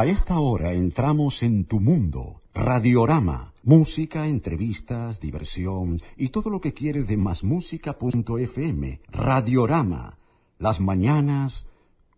A 0.00 0.06
esta 0.06 0.38
hora 0.38 0.72
entramos 0.72 1.42
en 1.42 1.66
tu 1.66 1.78
mundo, 1.78 2.40
Radiorama, 2.54 3.52
música, 3.62 4.28
entrevistas, 4.28 5.20
diversión 5.20 5.98
y 6.16 6.28
todo 6.28 6.48
lo 6.48 6.58
que 6.62 6.72
quieres 6.72 7.06
de 7.06 7.18
masmusica.fm. 7.18 9.02
Radiorama, 9.08 10.16
las 10.58 10.80
mañanas 10.80 11.66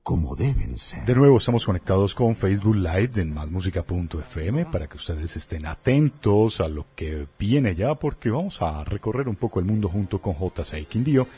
como 0.03 0.35
deben 0.35 0.77
ser. 0.77 1.05
De 1.05 1.15
nuevo 1.15 1.37
estamos 1.37 1.65
conectados 1.65 2.15
con 2.15 2.35
Facebook 2.35 2.75
Live 2.75 3.09
de 3.09 3.25
masmusica.fm 3.25 4.67
para 4.67 4.89
que 4.89 4.97
ustedes 4.97 5.37
estén 5.37 5.65
atentos 5.65 6.61
a 6.61 6.69
lo 6.69 6.87
que 6.97 7.29
viene 7.39 7.75
ya 7.77 7.95
porque 7.95 8.31
vamos 8.31 8.61
a 8.63 8.83
recorrer 8.85 9.29
un 9.29 9.37
poco 9.37 9.61
el 9.61 9.67
mundo 9.67 9.89
junto 9.89 10.21
con 10.21 10.35
J.C. 10.35 10.85
Quindío. 10.87 11.29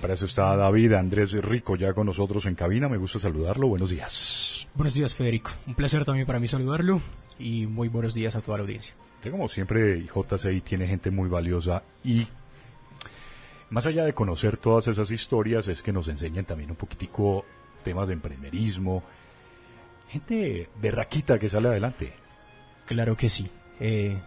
Para 0.00 0.14
eso 0.14 0.24
está 0.24 0.56
David 0.56 0.94
Andrés 0.94 1.32
Rico 1.32 1.76
ya 1.76 1.92
con 1.92 2.06
nosotros 2.06 2.46
en 2.46 2.56
cabina. 2.56 2.88
Me 2.88 2.96
gusta 2.96 3.20
saludarlo. 3.20 3.68
Buenos 3.68 3.90
días. 3.90 4.66
Buenos 4.74 4.94
días, 4.94 5.14
Federico. 5.14 5.52
Un 5.66 5.74
placer 5.74 6.04
también 6.04 6.26
para 6.26 6.40
mí 6.40 6.48
saludarlo 6.48 7.00
y 7.38 7.66
muy 7.66 7.88
buenos 7.88 8.14
días 8.14 8.34
a 8.34 8.40
toda 8.40 8.58
la 8.58 8.62
audiencia. 8.62 8.94
Como 9.30 9.46
siempre, 9.46 10.04
JCI 10.06 10.62
tiene 10.62 10.88
gente 10.88 11.10
muy 11.10 11.28
valiosa 11.28 11.82
y 12.02 12.26
más 13.68 13.86
allá 13.86 14.04
de 14.04 14.14
conocer 14.14 14.56
todas 14.56 14.88
esas 14.88 15.12
historias, 15.12 15.68
es 15.68 15.82
que 15.82 15.92
nos 15.92 16.08
enseñan 16.08 16.44
también 16.44 16.70
un 16.70 16.76
poquitico 16.76 17.44
temas 17.82 18.08
de 18.08 18.14
emprenderismo, 18.14 19.02
gente 20.08 20.68
berraquita 20.80 21.38
que 21.38 21.48
sale 21.48 21.68
adelante. 21.68 22.12
Claro 22.86 23.16
que 23.16 23.28
sí. 23.28 23.48
Eh, 23.78 24.18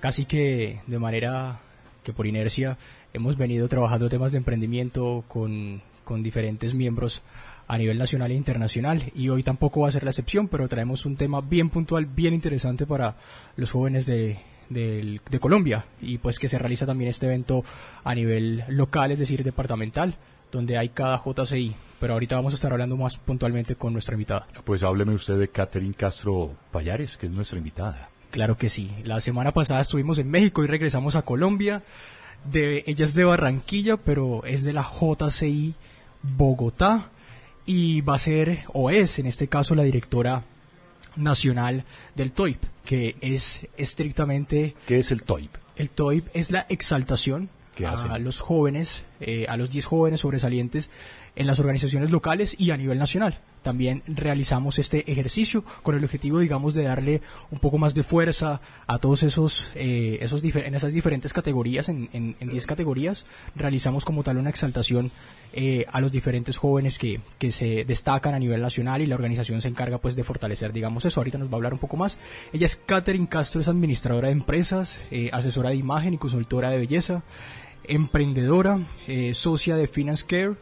casi 0.00 0.24
que 0.26 0.80
de 0.86 0.98
manera 0.98 1.60
que 2.02 2.12
por 2.12 2.26
inercia 2.26 2.76
hemos 3.12 3.36
venido 3.36 3.68
trabajando 3.68 4.08
temas 4.08 4.32
de 4.32 4.38
emprendimiento 4.38 5.24
con, 5.28 5.82
con 6.04 6.22
diferentes 6.22 6.74
miembros 6.74 7.22
a 7.68 7.78
nivel 7.78 7.98
nacional 7.98 8.30
e 8.30 8.34
internacional 8.34 9.12
y 9.14 9.28
hoy 9.28 9.42
tampoco 9.42 9.80
va 9.80 9.88
a 9.88 9.92
ser 9.92 10.04
la 10.04 10.10
excepción, 10.10 10.48
pero 10.48 10.68
traemos 10.68 11.06
un 11.06 11.16
tema 11.16 11.40
bien 11.40 11.70
puntual, 11.70 12.06
bien 12.06 12.34
interesante 12.34 12.86
para 12.86 13.16
los 13.56 13.70
jóvenes 13.70 14.04
de, 14.06 14.40
de, 14.68 15.20
de, 15.30 15.40
Colombia 15.40 15.86
y 16.00 16.18
pues 16.18 16.38
que 16.38 16.48
se 16.48 16.58
realiza 16.58 16.86
también 16.86 17.08
este 17.08 17.26
evento 17.26 17.64
a 18.04 18.14
nivel 18.14 18.64
local, 18.68 19.12
es 19.12 19.18
decir, 19.18 19.42
departamental, 19.44 20.16
donde 20.50 20.76
hay 20.76 20.90
cada 20.90 21.22
JCI. 21.24 21.74
Pero 22.02 22.14
ahorita 22.14 22.34
vamos 22.34 22.52
a 22.52 22.56
estar 22.56 22.72
hablando 22.72 22.96
más 22.96 23.16
puntualmente 23.16 23.76
con 23.76 23.92
nuestra 23.92 24.14
invitada. 24.14 24.48
Pues 24.64 24.82
hábleme 24.82 25.14
usted 25.14 25.38
de 25.38 25.46
Catherine 25.46 25.94
Castro 25.94 26.52
Payares, 26.72 27.16
que 27.16 27.26
es 27.26 27.32
nuestra 27.32 27.58
invitada. 27.58 28.10
Claro 28.32 28.56
que 28.56 28.70
sí. 28.70 28.90
La 29.04 29.20
semana 29.20 29.52
pasada 29.52 29.82
estuvimos 29.82 30.18
en 30.18 30.28
México 30.28 30.64
y 30.64 30.66
regresamos 30.66 31.14
a 31.14 31.22
Colombia. 31.22 31.84
De, 32.44 32.82
ella 32.88 33.04
es 33.04 33.14
de 33.14 33.22
Barranquilla, 33.22 33.98
pero 33.98 34.44
es 34.44 34.64
de 34.64 34.72
la 34.72 34.82
JCI 34.82 35.76
Bogotá 36.24 37.10
y 37.66 38.00
va 38.00 38.16
a 38.16 38.18
ser, 38.18 38.64
o 38.72 38.90
es 38.90 39.20
en 39.20 39.26
este 39.26 39.46
caso, 39.46 39.76
la 39.76 39.84
directora 39.84 40.42
nacional 41.14 41.84
del 42.16 42.32
TOIP, 42.32 42.64
que 42.84 43.14
es 43.20 43.64
estrictamente... 43.76 44.74
¿Qué 44.88 44.98
es 44.98 45.12
el 45.12 45.22
TOIP? 45.22 45.54
El 45.76 45.90
TOIP 45.90 46.26
es 46.34 46.50
la 46.50 46.66
exaltación 46.68 47.48
a 47.84 48.18
los 48.18 48.40
jóvenes, 48.40 49.04
eh, 49.20 49.46
a 49.48 49.56
los 49.56 49.70
10 49.70 49.84
jóvenes 49.84 50.20
sobresalientes 50.20 50.90
en 51.34 51.46
las 51.46 51.58
organizaciones 51.58 52.10
locales 52.10 52.54
y 52.58 52.70
a 52.70 52.76
nivel 52.76 52.98
nacional. 52.98 53.38
También 53.62 54.02
realizamos 54.06 54.80
este 54.80 55.10
ejercicio 55.10 55.64
con 55.82 55.94
el 55.94 56.02
objetivo, 56.02 56.40
digamos, 56.40 56.74
de 56.74 56.82
darle 56.82 57.22
un 57.50 57.60
poco 57.60 57.78
más 57.78 57.94
de 57.94 58.02
fuerza 58.02 58.60
a 58.88 58.98
todos 58.98 59.22
esos, 59.22 59.70
eh, 59.76 60.18
esos 60.20 60.42
en 60.42 60.74
esas 60.74 60.92
diferentes 60.92 61.32
categorías, 61.32 61.88
en 61.88 62.08
10 62.10 62.36
en, 62.40 62.48
diez 62.48 62.66
categorías, 62.66 63.24
realizamos 63.54 64.04
como 64.04 64.24
tal 64.24 64.38
una 64.38 64.50
exaltación 64.50 65.12
eh, 65.52 65.86
a 65.92 66.00
los 66.00 66.10
diferentes 66.10 66.56
jóvenes 66.56 66.98
que, 66.98 67.20
que 67.38 67.52
se 67.52 67.84
destacan 67.84 68.34
a 68.34 68.38
nivel 68.40 68.60
nacional 68.60 69.00
y 69.00 69.06
la 69.06 69.14
organización 69.14 69.60
se 69.60 69.68
encarga 69.68 69.98
pues 69.98 70.16
de 70.16 70.24
fortalecer, 70.24 70.72
digamos, 70.72 71.04
eso. 71.04 71.20
Ahorita 71.20 71.38
nos 71.38 71.48
va 71.48 71.52
a 71.52 71.56
hablar 71.56 71.72
un 71.72 71.78
poco 71.78 71.96
más.Ella 71.96 72.66
es 72.66 72.74
Catherine 72.74 73.28
Castro, 73.28 73.60
es 73.60 73.68
administradora 73.68 74.26
de 74.26 74.32
empresas, 74.32 75.00
eh, 75.12 75.30
asesora 75.32 75.70
de 75.70 75.76
imagen 75.76 76.14
y 76.14 76.18
consultora 76.18 76.70
de 76.70 76.78
belleza, 76.78 77.22
emprendedora, 77.84 78.86
socia 79.32 79.76
de 79.76 79.86
Finance 79.86 80.24
Care, 80.26 80.56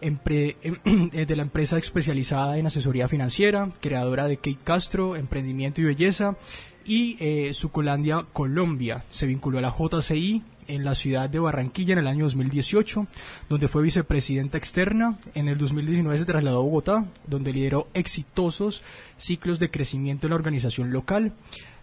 Em, 0.00 0.18
de 1.10 1.36
la 1.36 1.42
empresa 1.42 1.76
especializada 1.78 2.56
en 2.58 2.66
asesoría 2.66 3.08
financiera, 3.08 3.70
creadora 3.80 4.28
de 4.28 4.36
Kate 4.36 4.58
Castro, 4.62 5.16
Emprendimiento 5.16 5.80
y 5.80 5.84
Belleza, 5.84 6.36
y 6.84 7.16
eh, 7.18 7.52
Sucolandia 7.52 8.24
Colombia. 8.32 9.04
Se 9.10 9.26
vinculó 9.26 9.58
a 9.58 9.62
la 9.62 9.74
JCI 9.76 10.42
en 10.68 10.84
la 10.84 10.94
ciudad 10.94 11.28
de 11.28 11.38
Barranquilla 11.38 11.94
en 11.94 11.98
el 11.98 12.06
año 12.06 12.24
2018, 12.24 13.06
donde 13.48 13.68
fue 13.68 13.82
vicepresidenta 13.82 14.56
externa. 14.56 15.18
En 15.34 15.48
el 15.48 15.58
2019 15.58 16.16
se 16.18 16.24
trasladó 16.24 16.58
a 16.58 16.62
Bogotá, 16.62 17.06
donde 17.26 17.52
lideró 17.52 17.88
exitosos 17.92 18.82
ciclos 19.16 19.58
de 19.58 19.70
crecimiento 19.70 20.26
en 20.26 20.30
la 20.30 20.36
organización 20.36 20.92
local 20.92 21.34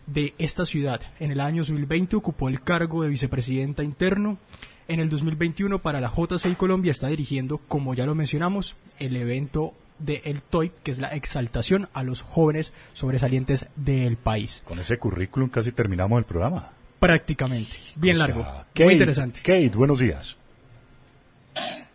de 0.07 0.33
esta 0.37 0.65
ciudad. 0.65 1.01
En 1.19 1.31
el 1.31 1.41
año 1.41 1.61
2020 1.61 2.15
ocupó 2.15 2.47
el 2.47 2.61
cargo 2.61 3.03
de 3.03 3.09
vicepresidenta 3.09 3.83
interno 3.83 4.37
en 4.87 4.99
el 4.99 5.09
2021 5.09 5.79
para 5.79 5.99
la 5.99 6.11
JCI 6.15 6.55
Colombia 6.55 6.91
está 6.91 7.07
dirigiendo, 7.07 7.57
como 7.67 7.93
ya 7.93 8.05
lo 8.05 8.15
mencionamos, 8.15 8.75
el 8.99 9.15
evento 9.15 9.73
de 9.99 10.21
el 10.25 10.41
TOY, 10.41 10.71
que 10.83 10.91
es 10.91 10.99
la 10.99 11.09
exaltación 11.09 11.87
a 11.93 12.03
los 12.03 12.21
jóvenes 12.21 12.73
sobresalientes 12.93 13.67
del 13.75 14.17
país. 14.17 14.61
Con 14.65 14.79
ese 14.79 14.97
currículum 14.97 15.49
casi 15.49 15.71
terminamos 15.71 16.19
el 16.19 16.25
programa. 16.25 16.71
Prácticamente. 16.99 17.77
Bien 17.95 18.17
largo. 18.17 18.45
muy 18.75 18.93
interesante. 18.93 19.39
Kate, 19.39 19.69
buenos 19.69 19.99
días. 19.99 20.37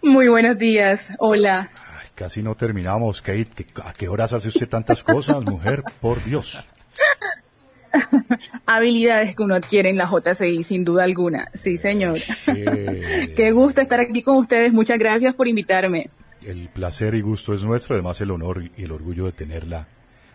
Muy 0.02 0.28
buenos 0.28 0.58
días. 0.58 1.12
Hola. 1.18 1.70
casi 2.14 2.42
no 2.42 2.54
terminamos, 2.54 3.20
Kate. 3.20 3.66
¿A 3.84 3.92
qué 3.92 4.08
horas 4.08 4.32
hace 4.32 4.48
usted 4.48 4.68
tantas 4.68 5.02
cosas, 5.04 5.44
mujer? 5.44 5.82
Por 6.00 6.22
Dios. 6.24 6.58
habilidades 8.70 9.34
que 9.34 9.42
uno 9.42 9.56
adquiere 9.56 9.90
en 9.90 9.96
la 9.96 10.08
JCI, 10.08 10.62
sin 10.62 10.84
duda 10.84 11.04
alguna. 11.04 11.50
Sí, 11.54 11.76
señor. 11.76 12.18
Qué 13.36 13.50
gusto 13.52 13.80
estar 13.80 14.00
aquí 14.00 14.22
con 14.22 14.36
ustedes. 14.36 14.72
Muchas 14.72 14.98
gracias 14.98 15.34
por 15.34 15.48
invitarme. 15.48 16.10
El 16.44 16.68
placer 16.68 17.14
y 17.14 17.20
gusto 17.20 17.52
es 17.52 17.64
nuestro, 17.64 17.94
además 17.94 18.20
el 18.20 18.30
honor 18.30 18.70
y 18.76 18.84
el 18.84 18.92
orgullo 18.92 19.26
de 19.26 19.32
tenerla. 19.32 19.88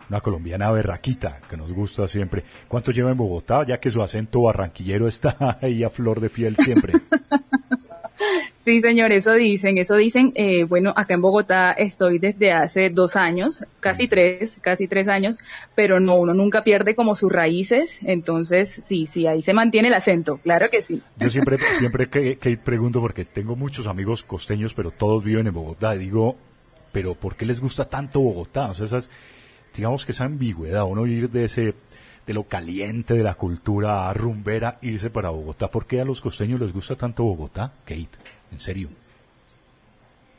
Una 0.08 0.20
colombiana 0.20 0.70
berraquita 0.70 1.40
que 1.48 1.56
nos 1.56 1.72
gusta 1.72 2.06
siempre. 2.06 2.44
¿Cuánto 2.68 2.92
lleva 2.92 3.10
en 3.10 3.16
Bogotá? 3.16 3.64
Ya 3.66 3.80
que 3.80 3.90
su 3.90 4.02
acento 4.02 4.42
barranquillero 4.42 5.08
está 5.08 5.58
ahí 5.62 5.82
a 5.82 5.90
flor 5.90 6.20
de 6.20 6.30
piel 6.30 6.56
siempre. 6.56 6.92
Sí, 8.64 8.80
señor, 8.80 9.12
eso 9.12 9.32
dicen, 9.34 9.78
eso 9.78 9.94
dicen. 9.94 10.32
Eh, 10.34 10.64
bueno, 10.64 10.92
acá 10.96 11.14
en 11.14 11.20
Bogotá 11.20 11.72
estoy 11.72 12.18
desde 12.18 12.52
hace 12.52 12.90
dos 12.90 13.16
años, 13.16 13.64
casi 13.80 14.08
tres, 14.08 14.58
casi 14.60 14.88
tres 14.88 15.08
años, 15.08 15.38
pero 15.74 16.00
no, 16.00 16.16
uno 16.16 16.34
nunca 16.34 16.64
pierde 16.64 16.94
como 16.94 17.14
sus 17.14 17.30
raíces, 17.30 18.00
entonces 18.02 18.80
sí, 18.82 19.06
sí, 19.06 19.26
ahí 19.26 19.42
se 19.42 19.54
mantiene 19.54 19.88
el 19.88 19.94
acento, 19.94 20.38
claro 20.38 20.68
que 20.70 20.82
sí. 20.82 21.02
Yo 21.16 21.28
siempre, 21.28 21.58
siempre 21.78 22.08
que, 22.08 22.38
que 22.38 22.56
pregunto, 22.56 23.00
porque 23.00 23.24
tengo 23.24 23.54
muchos 23.54 23.86
amigos 23.86 24.22
costeños, 24.22 24.74
pero 24.74 24.90
todos 24.90 25.22
viven 25.22 25.46
en 25.46 25.54
Bogotá, 25.54 25.94
y 25.94 25.98
digo, 25.98 26.36
pero 26.92 27.14
¿por 27.14 27.36
qué 27.36 27.46
les 27.46 27.60
gusta 27.60 27.84
tanto 27.84 28.20
Bogotá? 28.20 28.70
O 28.70 28.74
sea, 28.74 28.86
esas, 28.86 29.08
digamos 29.76 30.04
que 30.04 30.12
esa 30.12 30.24
ambigüedad, 30.24 30.84
uno 30.84 31.06
ir 31.06 31.30
de 31.30 31.44
ese 31.44 31.74
de 32.26 32.34
lo 32.34 32.44
caliente 32.44 33.14
de 33.14 33.22
la 33.22 33.34
cultura 33.34 34.12
rumbera, 34.12 34.78
irse 34.82 35.10
para 35.10 35.30
Bogotá. 35.30 35.68
¿Por 35.68 35.86
qué 35.86 36.00
a 36.00 36.04
los 36.04 36.20
costeños 36.20 36.60
les 36.60 36.72
gusta 36.72 36.96
tanto 36.96 37.22
Bogotá, 37.22 37.72
Kate? 37.84 38.08
En 38.50 38.58
serio. 38.58 38.88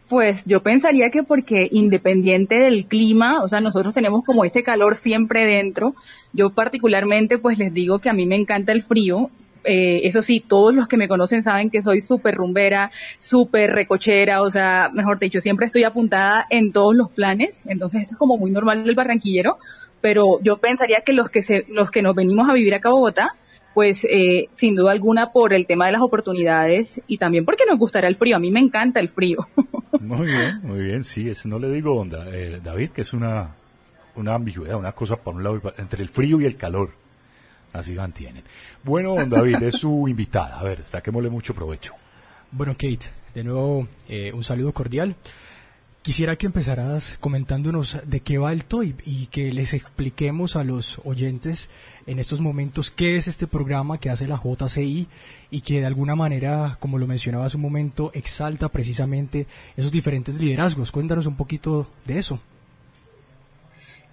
Pues 0.10 0.40
yo 0.46 0.62
pensaría 0.62 1.10
que 1.12 1.24
porque 1.24 1.68
independiente 1.70 2.60
del 2.60 2.86
clima, 2.86 3.44
o 3.44 3.48
sea, 3.48 3.60
nosotros 3.60 3.94
tenemos 3.94 4.24
como 4.24 4.46
ese 4.46 4.64
calor 4.64 4.96
siempre 4.96 5.46
dentro. 5.46 5.96
Yo 6.32 6.50
particularmente 6.50 7.38
pues 7.38 7.58
les 7.58 7.74
digo 7.74 8.00
que 8.00 8.10
a 8.10 8.14
mí 8.14 8.26
me 8.26 8.36
encanta 8.36 8.72
el 8.72 8.84
frío. 8.84 9.30
Eh, 9.66 10.08
eso 10.08 10.22
sí, 10.22 10.40
todos 10.40 10.74
los 10.74 10.88
que 10.88 10.96
me 10.96 11.10
conocen 11.10 11.42
saben 11.42 11.70
que 11.70 11.82
soy 11.82 12.00
súper 12.00 12.36
rumbera, 12.36 12.90
súper 13.20 13.72
recochera, 13.72 14.42
o 14.42 14.50
sea, 14.50 14.90
mejor 14.94 15.20
dicho, 15.20 15.42
siempre 15.42 15.66
estoy 15.66 15.84
apuntada 15.84 16.46
en 16.50 16.72
todos 16.72 16.96
los 16.96 17.12
planes. 17.12 17.66
Entonces 17.68 18.04
eso 18.04 18.14
es 18.14 18.18
como 18.18 18.38
muy 18.38 18.52
normal 18.52 18.86
del 18.86 18.96
barranquillero 18.96 19.58
pero 20.08 20.40
yo 20.42 20.56
pensaría 20.56 21.02
que 21.06 21.12
los 21.12 21.30
que 21.30 21.42
se, 21.42 21.66
los 21.68 21.92
que 21.92 22.02
nos 22.02 22.16
venimos 22.16 22.48
a 22.50 22.54
vivir 22.54 22.74
acá 22.74 22.88
a 22.88 22.94
Bogotá, 22.94 23.36
pues 23.74 24.06
eh, 24.06 24.48
sin 24.56 24.74
duda 24.74 24.94
alguna 24.94 25.34
por 25.34 25.54
el 25.54 25.68
tema 25.68 25.88
de 25.88 25.92
las 25.92 26.02
oportunidades 26.02 27.02
y 27.08 27.18
también 27.18 27.44
porque 27.44 27.66
nos 27.68 27.78
gustará 27.78 28.08
el 28.08 28.16
frío. 28.16 28.38
A 28.38 28.40
mí 28.40 28.50
me 28.50 28.62
encanta 28.62 29.02
el 29.02 29.10
frío. 29.10 29.46
Muy 30.00 30.28
bien, 30.28 30.62
muy 30.64 30.80
bien, 30.80 31.04
sí, 31.04 31.28
eso 31.28 31.50
no 31.50 31.60
le 31.60 31.70
digo, 31.70 31.94
onda, 32.00 32.26
eh, 32.32 32.62
David, 32.64 32.92
que 32.92 33.02
es 33.02 33.12
una, 33.14 33.56
una 34.16 34.36
ambigüedad, 34.36 34.78
una 34.78 34.94
cosa 34.94 35.18
por 35.18 35.36
un 35.36 35.44
lado 35.44 35.62
entre 35.78 36.04
el 36.04 36.08
frío 36.08 36.40
y 36.40 36.46
el 36.46 36.56
calor. 36.56 36.92
Así 37.74 37.94
mantienen. 37.94 38.44
Bueno, 38.84 39.16
don 39.16 39.30
David, 39.30 39.62
es 39.64 39.76
su 39.76 40.06
invitada. 40.08 40.60
A 40.60 40.64
ver, 40.64 40.86
saquémosle 40.86 41.30
mucho 41.30 41.54
provecho. 41.54 41.94
Bueno, 42.52 42.74
Kate, 42.74 43.08
de 43.34 43.44
nuevo 43.44 43.88
eh, 44.08 44.32
un 44.32 44.44
saludo 44.44 44.72
cordial. 44.72 45.16
Quisiera 46.08 46.38
que 46.38 46.46
empezaras 46.46 47.18
comentándonos 47.20 47.98
de 48.06 48.22
qué 48.22 48.38
va 48.38 48.54
el 48.54 48.64
TOIP 48.64 49.02
y 49.06 49.26
que 49.26 49.52
les 49.52 49.74
expliquemos 49.74 50.56
a 50.56 50.64
los 50.64 51.02
oyentes 51.04 51.70
en 52.06 52.18
estos 52.18 52.40
momentos 52.40 52.92
qué 52.92 53.18
es 53.18 53.28
este 53.28 53.46
programa 53.46 53.98
que 53.98 54.10
hace 54.10 54.26
la 54.26 54.42
JCI 54.42 55.10
y 55.52 55.60
que 55.60 55.82
de 55.82 55.86
alguna 55.86 56.16
manera, 56.16 56.78
como 56.80 56.98
lo 56.98 57.08
mencionaba 57.08 57.44
hace 57.44 57.58
un 57.58 57.64
momento, 57.64 58.12
exalta 58.14 58.70
precisamente 58.70 59.48
esos 59.76 59.92
diferentes 59.92 60.40
liderazgos. 60.40 60.94
Cuéntanos 60.94 61.26
un 61.26 61.36
poquito 61.36 61.92
de 62.06 62.20
eso. 62.20 62.40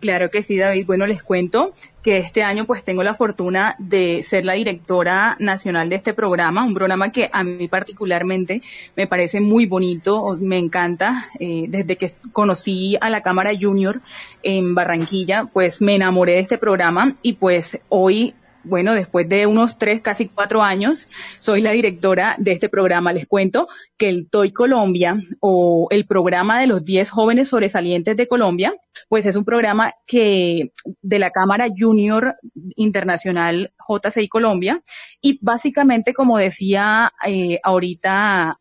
Claro 0.01 0.31
que 0.31 0.43
sí, 0.43 0.59
David. 0.59 0.85
Bueno, 0.87 1.07
les 1.07 1.23
cuento 1.23 1.73
que 2.03 2.19
este 2.19 2.43
año 2.43 2.67
pues 2.67 2.85
tengo 2.85 3.03
la 3.03 3.15
fortuna 3.15 3.75
de 3.79 4.23
ser 4.23 4.45
la 4.45 4.53
directora 4.53 5.37
nacional 5.39 5.89
de 5.89 5.97
este 5.97 6.13
programa, 6.13 6.65
un 6.65 6.75
programa 6.75 7.11
que 7.11 7.31
a 7.33 7.43
mí 7.43 7.69
particularmente 7.69 8.61
me 8.97 9.07
parece 9.07 9.41
muy 9.41 9.65
bonito, 9.65 10.37
me 10.39 10.59
encanta. 10.59 11.29
Eh, 11.41 11.65
desde 11.69 11.97
que 11.97 12.13
conocí 12.33 12.99
a 13.01 13.09
la 13.09 13.23
Cámara 13.23 13.53
Junior 13.59 14.03
en 14.43 14.75
Barranquilla, 14.75 15.47
pues 15.51 15.81
me 15.81 15.95
enamoré 15.95 16.35
de 16.35 16.41
este 16.41 16.59
programa 16.59 17.17
y 17.23 17.35
pues 17.35 17.79
hoy 17.89 18.35
bueno, 18.65 18.95
después 18.95 19.29
de 19.29 19.47
unos 19.47 19.79
tres, 19.79 20.01
casi 20.01 20.29
cuatro 20.29 20.63
años, 20.63 21.09
soy 21.39 21.61
la 21.61 21.73
directora 21.73 22.35
de 22.39 22.53
este 22.53 22.69
programa. 22.69 23.13
Les 23.13 23.27
cuento 23.27 23.69
que 23.97 24.09
el 24.09 24.29
TOY 24.31 24.53
Colombia 24.53 25.17
o 25.41 25.87
el 25.91 26.07
programa 26.07 26.61
de 26.61 26.67
los 26.67 26.85
10 26.85 27.11
jóvenes 27.11 27.49
sobresalientes 27.49 28.17
de 28.17 28.27
Colombia, 28.27 28.75
pues 29.09 29.27
es 29.27 29.37
un 29.37 29.45
programa 29.45 29.95
que 30.07 30.73
de 31.03 31.19
la 31.19 31.31
Cámara 31.31 31.69
Junior 31.77 32.37
Internacional 32.77 33.73
JCI 33.87 34.29
Colombia 34.29 34.83
y 35.21 35.39
básicamente, 35.43 36.15
como 36.15 36.39
decía 36.39 37.13
eh, 37.27 37.61
ahorita 37.63 38.59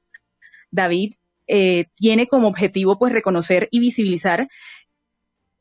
David, 0.72 1.14
eh, 1.48 1.86
tiene 1.96 2.28
como 2.28 2.48
objetivo 2.48 2.98
pues 2.98 3.14
reconocer 3.14 3.68
y 3.72 3.80
visibilizar 3.80 4.48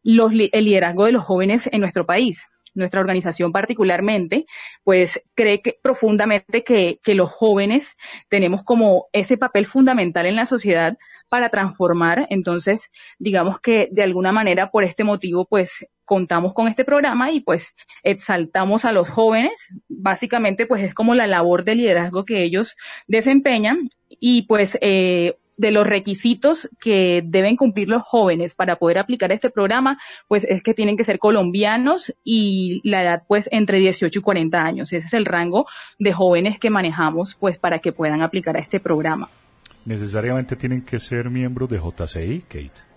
los, 0.04 0.32
el 0.32 0.64
liderazgo 0.64 1.04
de 1.04 1.12
los 1.12 1.24
jóvenes 1.24 1.68
en 1.72 1.80
nuestro 1.80 2.06
país 2.06 2.46
nuestra 2.74 3.00
organización 3.00 3.52
particularmente, 3.52 4.46
pues 4.84 5.20
cree 5.34 5.62
que 5.62 5.76
profundamente 5.82 6.64
que, 6.64 6.98
que 7.02 7.14
los 7.14 7.30
jóvenes 7.30 7.96
tenemos 8.28 8.62
como 8.64 9.06
ese 9.12 9.36
papel 9.36 9.66
fundamental 9.66 10.26
en 10.26 10.36
la 10.36 10.46
sociedad 10.46 10.96
para 11.32 11.48
transformar. 11.48 12.26
Entonces, 12.28 12.90
digamos 13.18 13.58
que 13.60 13.88
de 13.90 14.02
alguna 14.02 14.32
manera 14.32 14.70
por 14.70 14.84
este 14.84 15.02
motivo, 15.02 15.46
pues 15.46 15.86
contamos 16.04 16.52
con 16.52 16.68
este 16.68 16.84
programa 16.84 17.30
y 17.30 17.40
pues 17.40 17.74
exaltamos 18.02 18.84
a 18.84 18.92
los 18.92 19.08
jóvenes. 19.08 19.68
Básicamente, 19.88 20.66
pues 20.66 20.82
es 20.82 20.92
como 20.92 21.14
la 21.14 21.26
labor 21.26 21.64
de 21.64 21.74
liderazgo 21.74 22.26
que 22.26 22.42
ellos 22.42 22.76
desempeñan 23.06 23.88
y 24.08 24.42
pues 24.42 24.76
eh, 24.82 25.36
de 25.56 25.70
los 25.70 25.86
requisitos 25.86 26.68
que 26.80 27.22
deben 27.24 27.56
cumplir 27.56 27.88
los 27.88 28.02
jóvenes 28.02 28.54
para 28.54 28.76
poder 28.76 28.98
aplicar 28.98 29.32
este 29.32 29.50
programa, 29.50 29.98
pues 30.28 30.44
es 30.44 30.62
que 30.62 30.74
tienen 30.74 30.96
que 30.96 31.04
ser 31.04 31.18
colombianos 31.18 32.14
y 32.24 32.80
la 32.84 33.02
edad 33.02 33.22
pues 33.28 33.48
entre 33.52 33.78
18 33.78 34.18
y 34.18 34.22
40 34.22 34.58
años. 34.58 34.92
Ese 34.92 35.06
es 35.06 35.14
el 35.14 35.26
rango 35.26 35.66
de 35.98 36.12
jóvenes 36.12 36.58
que 36.58 36.70
manejamos 36.70 37.36
pues 37.38 37.58
para 37.58 37.78
que 37.78 37.92
puedan 37.92 38.22
aplicar 38.22 38.56
a 38.56 38.60
este 38.60 38.80
programa. 38.80 39.30
¿Necesariamente 39.84 40.56
tienen 40.56 40.82
que 40.82 40.98
ser 40.98 41.28
miembros 41.28 41.68
de 41.68 41.78
JCI, 41.78 42.42
Kate? 42.42 42.92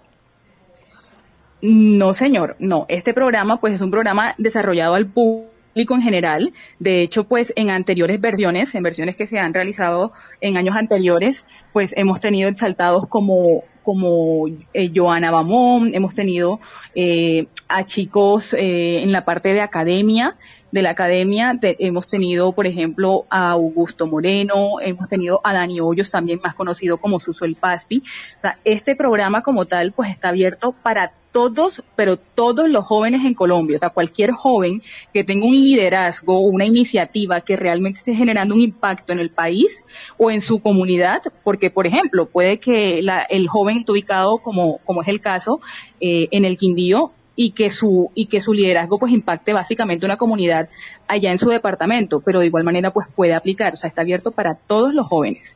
No, 1.62 2.14
señor, 2.14 2.56
no. 2.60 2.86
Este 2.90 3.14
programa 3.14 3.60
pues 3.60 3.74
es 3.74 3.82
un 3.82 3.90
programa 3.90 4.36
desarrollado 4.38 4.94
al 4.94 5.08
público 5.08 5.55
en 5.76 6.02
general. 6.02 6.54
De 6.80 7.02
hecho, 7.02 7.26
pues 7.26 7.52
en 7.56 7.70
anteriores 7.70 8.22
versiones, 8.22 8.74
en 8.76 8.84
versiones 8.84 9.18
que 9.18 9.28
se 9.28 9.40
han 9.40 9.54
realizado 9.54 10.14
en 10.42 10.58
años 10.58 10.76
anteriores, 10.76 11.46
pues 11.74 11.92
hemos 11.96 12.20
tenido 12.22 12.50
exaltados 12.50 13.08
como 13.08 13.64
como 13.84 14.48
eh, 14.74 14.92
Joana 14.96 15.30
Bamón, 15.30 15.94
hemos 15.94 16.16
tenido 16.16 16.60
eh, 16.96 17.46
a 17.68 17.86
chicos 17.86 18.52
eh, 18.56 19.04
en 19.04 19.12
la 19.12 19.26
parte 19.26 19.50
de 19.54 19.62
academia, 19.62 20.38
de 20.76 20.82
la 20.82 20.90
academia, 20.90 21.58
hemos 21.62 22.10
tenido, 22.10 22.52
por 22.52 22.68
ejemplo, 22.68 23.26
a 23.30 23.52
Augusto 23.52 24.08
Moreno, 24.08 24.82
hemos 24.82 25.08
tenido 25.08 25.40
a 25.42 25.54
Dani 25.54 25.80
Hoyos, 25.80 26.12
también 26.12 26.42
más 26.44 26.54
conocido 26.54 26.98
como 26.98 27.22
Suso 27.22 27.46
el 27.46 27.56
Paspi. 27.56 28.04
O 28.36 28.40
sea, 28.40 28.60
este 28.66 28.94
programa 28.98 29.42
como 29.42 29.66
tal, 29.68 29.94
pues 29.94 30.10
está 30.10 30.30
abierto 30.30 30.76
para 30.84 31.12
todos, 31.32 31.82
pero 31.96 32.18
todos 32.18 32.70
los 32.70 32.84
jóvenes 32.84 33.24
en 33.24 33.36
Colombia, 33.36 33.78
o 33.78 33.80
sea, 33.80 33.90
cualquier 33.90 34.32
joven 34.32 34.82
que 35.14 35.24
tenga 35.24 35.46
un 35.46 35.56
liderazgo, 35.56 36.40
una 36.40 36.66
iniciativa 36.66 37.40
que 37.40 37.56
realmente 37.56 38.00
esté 38.00 38.14
generando 38.14 38.54
un 38.54 38.62
impacto 38.62 39.14
en 39.14 39.20
el 39.20 39.30
país 39.30 39.86
o 40.18 40.30
en 40.30 40.42
su 40.42 40.60
comunidad, 40.60 41.22
porque, 41.46 41.70
por 41.70 41.88
ejemplo, 41.88 42.26
puede 42.26 42.60
que 42.60 43.00
el 43.00 43.48
joven 43.48 43.78
esté 43.78 43.94
ubicado, 43.94 44.40
como, 44.40 44.80
como 44.80 45.02
es 45.02 45.08
el 45.08 45.22
caso, 45.22 45.62
eh, 46.02 46.28
en 46.32 46.44
el 46.44 46.58
Quindío, 46.58 47.12
y 47.36 47.52
que 47.52 47.70
su 47.70 48.12
y 48.16 48.28
que 48.28 48.40
su 48.40 48.54
liderazgo 48.54 48.98
pues 48.98 49.12
impacte 49.12 49.54
básicamente 49.54 50.06
una 50.06 50.18
comunidad 50.18 50.70
allá 51.08 51.32
en 51.32 51.38
su 51.38 51.50
departamento, 51.50 52.22
pero 52.22 52.40
de 52.40 52.48
igual 52.48 52.64
manera 52.64 52.92
pues 52.92 53.08
puede 53.14 53.34
aplicar, 53.34 53.74
o 53.74 53.76
sea, 53.76 53.88
está 53.88 54.02
abierto 54.02 54.32
para 54.32 54.56
todos 54.56 54.94
los 54.94 55.08
jóvenes. 55.08 55.56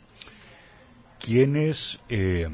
¿Quiénes 1.19 1.99
eh, 2.09 2.47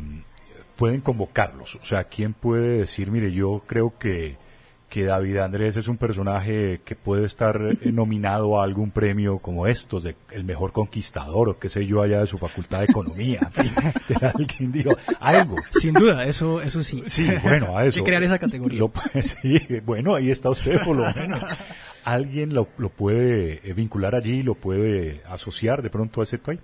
pueden 0.76 1.02
convocarlos? 1.02 1.76
O 1.76 1.86
sea, 1.86 2.06
¿quién 2.06 2.34
puede 2.34 2.80
decir, 2.80 3.12
mire, 3.12 3.32
yo 3.32 3.62
creo 3.66 3.94
que, 3.98 4.38
que 4.96 5.04
David 5.04 5.40
Andrés 5.40 5.76
es 5.76 5.90
un 5.90 5.98
personaje 5.98 6.80
que 6.86 6.96
puede 6.96 7.26
estar 7.26 7.60
eh, 7.62 7.92
nominado 7.92 8.62
a 8.62 8.64
algún 8.64 8.92
premio 8.92 9.40
como 9.40 9.68
estos, 9.68 10.04
de 10.04 10.16
el 10.32 10.46
mejor 10.46 10.72
conquistador 10.72 11.50
o 11.50 11.60
qué 11.60 11.68
sé 11.68 11.86
yo 11.86 12.02
allá 12.02 12.22
de 12.22 12.28
su 12.28 12.38
facultad 12.38 12.80
de 12.80 12.86
economía, 12.86 13.42
en 13.42 13.52
fin, 13.52 13.74
de 14.08 14.26
alguien 14.26 14.72
digo, 14.72 14.96
algo. 15.20 15.58
Sin 15.70 15.96
duda, 15.96 16.24
eso, 16.24 16.62
eso 16.62 16.82
sí. 16.82 17.04
Sí, 17.08 17.28
bueno, 17.44 17.78
a 17.78 17.86
eso. 17.86 17.98
Hay 17.98 18.04
que 18.04 18.08
crear 18.08 18.24
esa 18.24 18.40
categoría. 18.40 18.82
sí, 19.22 19.60
bueno, 19.86 20.16
ahí 20.16 20.30
está 20.30 20.50
usted 20.50 20.82
por 20.82 20.96
lo 20.96 21.14
menos. 21.14 21.42
Alguien 22.06 22.54
lo, 22.54 22.70
lo 22.78 22.88
puede 22.88 23.70
eh, 23.70 23.74
vincular 23.74 24.16
allí, 24.16 24.44
lo 24.44 24.56
puede 24.56 25.24
asociar 25.28 25.82
de 25.82 25.90
pronto 25.90 26.22
a 26.22 26.24
ese 26.24 26.38
type. 26.38 26.64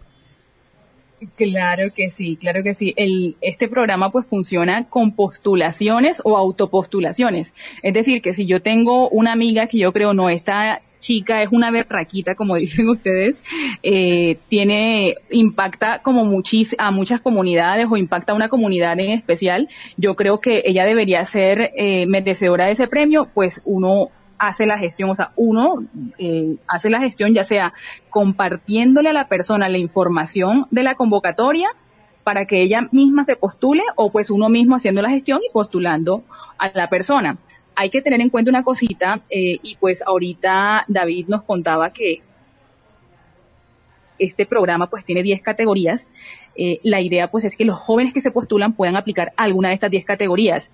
Claro 1.35 1.91
que 1.94 2.09
sí, 2.09 2.35
claro 2.35 2.63
que 2.63 2.73
sí. 2.73 2.94
El, 2.97 3.35
este 3.41 3.68
programa 3.68 4.09
pues 4.12 4.25
funciona 4.25 4.85
con 4.89 5.15
postulaciones 5.15 6.21
o 6.23 6.38
autopostulaciones. 6.38 7.53
Es 7.83 7.94
decir, 7.94 8.21
que 8.21 8.33
si 8.33 8.47
yo 8.47 8.62
tengo 8.62 9.07
una 9.09 9.31
amiga 9.31 9.68
que 9.68 9.77
yo 9.77 9.94
creo 9.94 10.13
no, 10.13 10.29
esta 10.29 10.81
chica 11.00 11.41
es 11.41 11.51
una 11.51 11.69
berraquita, 11.69 12.35
como 12.35 12.56
dicen 12.57 12.89
ustedes, 12.89 13.44
eh, 13.83 14.38
tiene, 14.47 15.15
impacta 15.29 16.01
como 16.01 16.25
muchis, 16.25 16.75
a 16.79 16.91
muchas 16.91 17.21
comunidades 17.21 17.88
o 17.89 17.97
impacta 17.97 18.31
a 18.33 18.35
una 18.35 18.50
comunidad 18.50 19.00
en 19.00 19.12
especial, 19.12 19.69
yo 19.97 20.15
creo 20.15 20.39
que 20.39 20.63
ella 20.65 20.85
debería 20.85 21.24
ser 21.25 21.71
eh, 21.75 22.06
merecedora 22.07 22.65
de 22.65 22.71
ese 22.71 22.88
premio, 22.88 23.27
pues 23.33 23.62
uno 23.65 24.09
hace 24.41 24.65
la 24.65 24.79
gestión, 24.79 25.11
o 25.11 25.15
sea, 25.15 25.31
uno 25.35 25.83
eh, 26.17 26.55
hace 26.67 26.89
la 26.89 26.99
gestión 26.99 27.31
ya 27.31 27.43
sea 27.43 27.73
compartiéndole 28.09 29.09
a 29.09 29.13
la 29.13 29.27
persona 29.27 29.69
la 29.69 29.77
información 29.77 30.65
de 30.71 30.81
la 30.81 30.95
convocatoria 30.95 31.69
para 32.23 32.45
que 32.45 32.63
ella 32.63 32.89
misma 32.91 33.23
se 33.23 33.35
postule 33.35 33.83
o 33.95 34.11
pues 34.11 34.31
uno 34.31 34.49
mismo 34.49 34.75
haciendo 34.75 35.03
la 35.03 35.11
gestión 35.11 35.41
y 35.47 35.51
postulando 35.53 36.23
a 36.57 36.71
la 36.73 36.89
persona. 36.89 37.38
Hay 37.75 37.91
que 37.91 38.01
tener 38.01 38.19
en 38.19 38.29
cuenta 38.29 38.49
una 38.49 38.63
cosita 38.63 39.21
eh, 39.29 39.59
y 39.61 39.75
pues 39.75 40.01
ahorita 40.01 40.86
David 40.88 41.27
nos 41.27 41.43
contaba 41.43 41.93
que 41.93 42.24
este 44.17 44.48
programa 44.48 44.88
pues 44.88 45.05
tiene 45.05 45.21
10 45.21 45.43
categorías. 45.43 46.12
Eh, 46.55 46.79
la 46.81 47.00
idea 47.00 47.29
pues 47.29 47.43
es 47.45 47.55
que 47.55 47.65
los 47.65 47.77
jóvenes 47.77 48.12
que 48.12 48.21
se 48.21 48.31
postulan 48.31 48.74
puedan 48.74 48.95
aplicar 48.95 49.33
alguna 49.38 49.67
de 49.67 49.75
estas 49.75 49.91
10 49.91 50.03
categorías. 50.03 50.71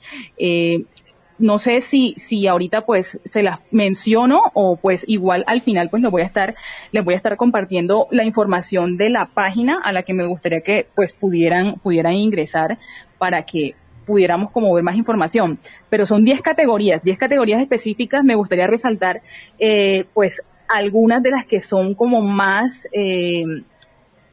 No 1.40 1.60
sé 1.60 1.82
si, 1.82 2.14
si 2.18 2.48
ahorita 2.48 2.82
pues 2.82 3.20
se 3.24 3.44
las 3.44 3.60
menciono 3.72 4.42
o 4.54 4.78
pues 4.78 5.04
igual 5.08 5.44
al 5.48 5.62
final 5.62 5.90
pues 5.90 6.02
les 6.02 6.12
voy 6.12 6.22
a 6.22 6.26
estar, 6.26 6.56
les 6.92 7.04
voy 7.04 7.14
a 7.14 7.18
estar 7.18 7.36
compartiendo 7.38 8.08
la 8.12 8.24
información 8.24 8.98
de 8.98 9.10
la 9.10 9.28
página 9.28 9.80
a 9.84 9.92
la 9.92 10.04
que 10.04 10.14
me 10.14 10.26
gustaría 10.26 10.62
que 10.62 10.88
pues 10.96 11.14
pudieran, 11.14 11.76
pudieran 11.76 12.14
ingresar 12.14 12.78
para 13.18 13.44
que 13.44 13.76
pudiéramos 14.06 14.52
como 14.52 14.74
ver 14.74 14.84
más 14.84 14.96
información. 14.96 15.60
Pero 15.90 16.06
son 16.06 16.24
10 16.24 16.42
categorías, 16.42 17.04
10 17.04 17.18
categorías 17.18 17.62
específicas. 17.62 18.24
Me 18.24 18.36
gustaría 18.36 18.66
resaltar 18.66 19.22
eh, 19.60 20.06
pues 20.14 20.42
algunas 20.70 21.22
de 21.22 21.32
las 21.32 21.46
que 21.46 21.62
son 21.62 21.94
como 21.94 22.22
más 22.22 22.80
eh, 22.94 23.44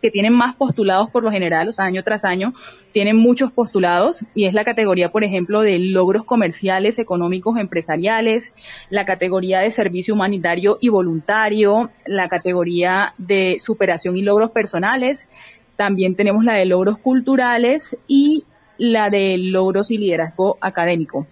que 0.05 0.11
tienen 0.11 0.35
más 0.35 0.55
postulados 0.57 1.09
por 1.09 1.23
lo 1.23 1.31
general, 1.31 1.67
o 1.67 1.73
sea, 1.73 1.87
año 1.87 2.03
tras 2.03 2.27
año, 2.27 2.53
tienen 2.93 3.17
muchos 3.17 3.51
postulados 3.53 4.23
y 4.35 4.45
es 4.45 4.53
la 4.53 4.63
categoría, 4.63 5.11
por 5.11 5.25
ejemplo, 5.25 5.63
de 5.63 5.79
logros 5.79 6.25
comerciales, 6.25 6.99
económicos, 6.99 7.57
empresariales, 7.57 8.53
la 8.91 9.07
categoría 9.07 9.61
de 9.61 9.71
servicio 9.71 10.13
humanitario 10.13 10.77
y 10.79 10.91
voluntario, 10.91 11.89
la 12.05 12.29
categoría 12.29 13.15
de 13.17 13.57
superación 13.65 14.19
y 14.19 14.21
logros 14.21 14.51
personales, 14.51 15.31
también 15.75 16.17
tenemos 16.17 16.45
la 16.45 16.53
de 16.53 16.67
logros 16.67 16.99
culturales 16.99 17.97
y 18.07 18.45
la 18.77 19.09
de 19.09 19.39
logros 19.39 19.91
y 19.91 19.97
liderazgo 19.97 20.59
académico 20.61 21.27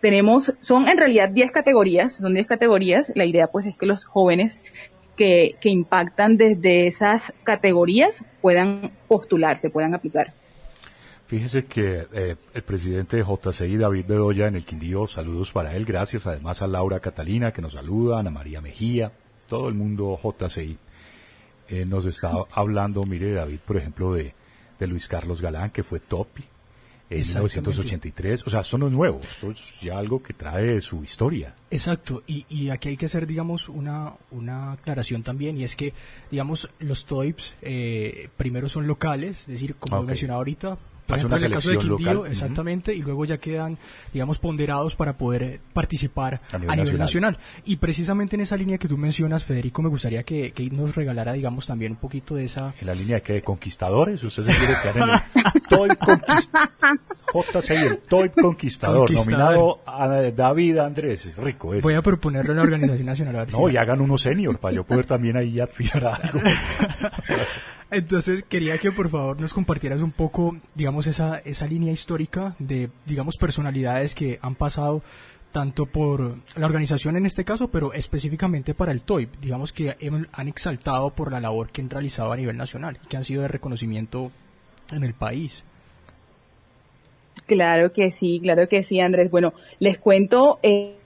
tenemos, 0.00 0.54
son 0.60 0.88
en 0.88 0.96
realidad 0.96 1.28
10 1.28 1.50
categorías, 1.50 2.14
son 2.14 2.32
10 2.32 2.46
categorías. 2.46 3.12
La 3.16 3.24
idea 3.24 3.48
pues 3.48 3.66
es 3.66 3.76
que 3.76 3.84
los 3.84 4.04
jóvenes 4.04 4.60
que, 5.18 5.58
impactan 5.64 6.36
desde 6.36 6.86
esas 6.86 7.34
categorías 7.44 8.24
puedan 8.40 8.92
postularse, 9.08 9.68
puedan 9.68 9.94
aplicar. 9.94 10.32
Fíjese 11.26 11.66
que 11.66 12.06
eh, 12.12 12.36
el 12.54 12.62
presidente 12.62 13.18
de 13.18 13.24
JCI, 13.24 13.76
David 13.76 14.06
Bedoya, 14.06 14.46
en 14.46 14.56
el 14.56 14.64
Quindío, 14.64 15.06
saludos 15.06 15.52
para 15.52 15.76
él, 15.76 15.84
gracias 15.84 16.26
además 16.26 16.62
a 16.62 16.66
Laura 16.66 17.00
Catalina 17.00 17.52
que 17.52 17.60
nos 17.60 17.74
saluda, 17.74 18.20
Ana 18.20 18.30
María 18.30 18.62
Mejía, 18.62 19.12
todo 19.46 19.68
el 19.68 19.74
mundo 19.74 20.18
JCI. 20.22 20.78
Eh, 21.68 21.84
nos 21.84 22.06
está 22.06 22.32
hablando, 22.50 23.04
mire 23.04 23.32
David, 23.32 23.58
por 23.66 23.76
ejemplo, 23.76 24.14
de, 24.14 24.32
de 24.78 24.86
Luis 24.86 25.06
Carlos 25.06 25.42
Galán, 25.42 25.70
que 25.70 25.82
fue 25.82 26.00
Topi, 26.00 26.42
en 26.42 26.48
1983. 27.10 28.46
O 28.46 28.50
sea, 28.50 28.62
son 28.62 28.80
los 28.80 28.92
nuevos, 28.92 29.24
es 29.44 29.80
ya 29.80 29.98
algo 29.98 30.22
que 30.22 30.34
trae 30.34 30.80
su 30.80 31.02
historia. 31.02 31.54
Exacto, 31.70 32.22
y, 32.26 32.46
y 32.48 32.70
aquí 32.70 32.90
hay 32.90 32.96
que 32.96 33.06
hacer, 33.06 33.26
digamos, 33.26 33.68
una, 33.68 34.14
una 34.30 34.72
aclaración 34.72 35.22
también, 35.22 35.58
y 35.58 35.64
es 35.64 35.76
que, 35.76 35.94
digamos, 36.30 36.68
los 36.78 37.06
TOIPs 37.06 37.54
eh, 37.62 38.28
primero 38.36 38.68
son 38.68 38.86
locales, 38.86 39.40
es 39.42 39.46
decir, 39.48 39.74
como 39.76 39.96
ah, 39.96 40.02
mencionaba 40.02 40.38
ahorita, 40.38 40.78
en 41.08 41.44
el 41.44 41.52
caso 41.52 41.70
de 41.70 41.78
Quindío, 41.78 42.26
exactamente, 42.26 42.94
y 42.94 43.02
luego 43.02 43.24
ya 43.24 43.38
quedan, 43.38 43.78
digamos, 44.12 44.38
ponderados 44.38 44.94
para 44.94 45.16
poder 45.16 45.42
eh, 45.42 45.60
participar 45.72 46.40
a 46.52 46.76
nivel, 46.76 46.98
nacional. 46.98 47.38
Y 47.64 47.76
precisamente 47.76 48.36
en 48.36 48.42
esa 48.42 48.56
línea 48.56 48.78
que 48.78 48.88
tú 48.88 48.98
mencionas, 48.98 49.44
Federico, 49.44 49.82
me 49.82 49.88
gustaría 49.88 50.22
que, 50.22 50.52
nos 50.72 50.94
regalara, 50.94 51.32
digamos, 51.32 51.66
también 51.66 51.92
un 51.92 51.98
poquito 51.98 52.34
de 52.34 52.44
esa... 52.44 52.74
En 52.80 52.86
la 52.86 52.94
línea 52.94 53.20
que 53.20 53.34
de 53.34 53.42
conquistadores, 53.42 54.22
usted 54.22 54.42
se 54.44 54.54
quiere 54.54 54.74
quedar 54.82 54.96
en 54.96 55.02
el 55.02 55.62
Toy 55.68 55.88
Conquistador. 55.96 56.70
el 57.70 57.98
Toy 57.98 58.28
Conquistador, 58.30 59.10
nominado 59.10 59.80
a 59.86 60.08
David 60.08 60.78
Andrés, 60.78 61.26
es 61.26 61.38
rico 61.38 61.72
Voy 61.80 61.94
a 61.94 62.02
proponerlo 62.02 62.52
en 62.52 62.56
la 62.56 62.62
Organización 62.62 63.06
Nacional. 63.06 63.46
no, 63.50 63.68
y 63.68 63.76
hagan 63.76 64.00
uno 64.00 64.18
senior 64.18 64.58
para 64.58 64.74
yo 64.74 64.84
poder 64.84 65.06
también 65.06 65.36
ahí 65.36 65.60
admirar 65.60 66.18
algo. 66.22 66.40
Entonces 67.90 68.44
quería 68.44 68.76
que 68.78 68.92
por 68.92 69.08
favor 69.08 69.40
nos 69.40 69.54
compartieras 69.54 70.02
un 70.02 70.12
poco, 70.12 70.56
digamos, 70.74 71.06
esa, 71.06 71.38
esa 71.38 71.66
línea 71.66 71.92
histórica 71.92 72.54
de, 72.58 72.90
digamos, 73.06 73.36
personalidades 73.38 74.14
que 74.14 74.38
han 74.42 74.54
pasado 74.54 75.02
tanto 75.52 75.86
por 75.86 76.36
la 76.56 76.66
organización 76.66 77.16
en 77.16 77.24
este 77.24 77.44
caso, 77.44 77.70
pero 77.70 77.94
específicamente 77.94 78.74
para 78.74 78.92
el 78.92 79.02
TOIP, 79.02 79.36
digamos 79.40 79.72
que 79.72 79.96
han 80.32 80.48
exaltado 80.48 81.10
por 81.10 81.32
la 81.32 81.40
labor 81.40 81.70
que 81.70 81.80
han 81.80 81.88
realizado 81.88 82.32
a 82.32 82.36
nivel 82.36 82.56
nacional 82.56 82.98
que 83.08 83.16
han 83.16 83.24
sido 83.24 83.42
de 83.42 83.48
reconocimiento 83.48 84.30
en 84.90 85.04
el 85.04 85.14
país. 85.14 85.64
Claro 87.46 87.92
que 87.92 88.12
sí, 88.20 88.40
claro 88.42 88.68
que 88.68 88.82
sí, 88.82 89.00
Andrés. 89.00 89.30
Bueno, 89.30 89.54
les 89.78 89.98
cuento 89.98 90.58
eh, 90.62 90.97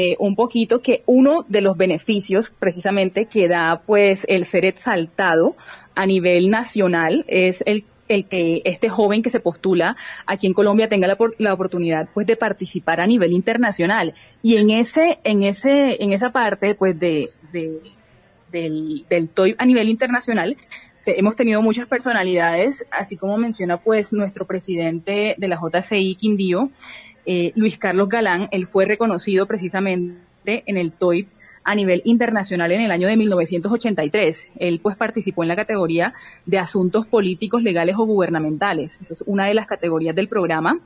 eh, 0.00 0.14
un 0.20 0.36
poquito 0.36 0.80
que 0.80 1.02
uno 1.06 1.44
de 1.48 1.60
los 1.60 1.76
beneficios 1.76 2.52
precisamente 2.60 3.24
que 3.24 3.48
da 3.48 3.82
pues 3.84 4.24
el 4.28 4.44
ser 4.44 4.64
exaltado 4.64 5.56
a 5.96 6.06
nivel 6.06 6.50
nacional 6.50 7.24
es 7.26 7.64
el 7.66 7.82
el 8.06 8.26
que 8.26 8.62
este 8.64 8.88
joven 8.88 9.24
que 9.24 9.30
se 9.30 9.40
postula 9.40 9.96
aquí 10.24 10.46
en 10.46 10.52
Colombia 10.54 10.88
tenga 10.88 11.08
la, 11.08 11.16
la, 11.38 11.52
oportunidad 11.52 12.08
pues 12.14 12.28
de 12.28 12.36
participar 12.36 13.00
a 13.00 13.08
nivel 13.08 13.32
internacional. 13.32 14.14
Y 14.40 14.56
en 14.56 14.70
ese 14.70 15.18
en 15.24 15.42
ese 15.42 16.00
en 16.00 16.12
esa 16.12 16.30
parte 16.30 16.76
pues 16.76 16.96
de, 17.00 17.32
de 17.52 17.80
del, 18.52 19.04
del 19.10 19.28
TOY 19.30 19.56
a 19.58 19.66
nivel 19.66 19.88
internacional 19.88 20.56
hemos 21.06 21.34
tenido 21.34 21.60
muchas 21.60 21.88
personalidades 21.88 22.86
así 22.92 23.16
como 23.16 23.36
menciona 23.36 23.78
pues 23.78 24.12
nuestro 24.12 24.46
presidente 24.46 25.34
de 25.38 25.48
la 25.48 25.58
JCI 25.60 26.14
Quindío 26.14 26.70
eh, 27.30 27.52
Luis 27.56 27.76
Carlos 27.76 28.08
Galán 28.08 28.48
él 28.52 28.66
fue 28.66 28.86
reconocido 28.86 29.44
precisamente 29.44 30.16
en 30.46 30.78
el 30.78 30.92
TOY 30.92 31.28
a 31.62 31.74
nivel 31.74 32.00
internacional 32.06 32.72
en 32.72 32.80
el 32.80 32.90
año 32.90 33.06
de 33.06 33.18
1983. 33.18 34.48
Él 34.58 34.80
pues 34.82 34.96
participó 34.96 35.42
en 35.42 35.48
la 35.48 35.56
categoría 35.56 36.14
de 36.46 36.58
asuntos 36.58 37.06
políticos, 37.06 37.62
legales 37.62 37.96
o 37.98 38.06
gubernamentales. 38.06 38.98
Esa 39.02 39.12
es 39.12 39.22
una 39.26 39.44
de 39.44 39.52
las 39.52 39.66
categorías 39.66 40.16
del 40.16 40.28
programa. 40.28 40.80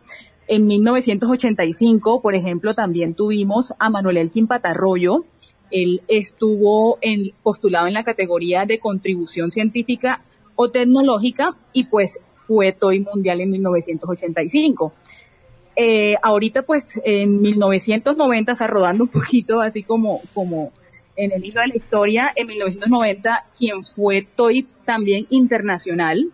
En 0.48 0.66
1985, 0.66 2.20
por 2.20 2.34
ejemplo, 2.34 2.74
también 2.74 3.14
tuvimos 3.14 3.72
a 3.78 3.88
Manuel 3.88 4.16
Elkin 4.16 4.48
Patarroyo. 4.48 5.24
Él 5.70 6.02
estuvo 6.08 6.98
postulado 7.44 7.86
en 7.86 7.94
la 7.94 8.02
categoría 8.02 8.66
de 8.66 8.80
contribución 8.80 9.52
científica 9.52 10.22
o 10.56 10.72
tecnológica 10.72 11.54
y 11.72 11.84
pues 11.84 12.18
fue 12.48 12.72
TOY 12.72 12.98
Mundial 12.98 13.40
en 13.42 13.50
1985. 13.52 14.92
Eh, 15.76 16.16
ahorita 16.22 16.62
pues 16.62 16.86
en 17.04 17.40
1990, 17.40 18.52
está 18.52 18.66
rodando 18.66 19.04
un 19.04 19.10
poquito 19.10 19.60
así 19.60 19.82
como, 19.82 20.20
como 20.34 20.72
en 21.16 21.32
el 21.32 21.42
libro 21.42 21.62
de 21.62 21.68
la 21.68 21.76
historia, 21.76 22.32
en 22.34 22.46
1990 22.46 23.46
quien 23.56 23.84
fue 23.84 24.26
TOY 24.34 24.68
también 24.84 25.26
internacional 25.30 26.32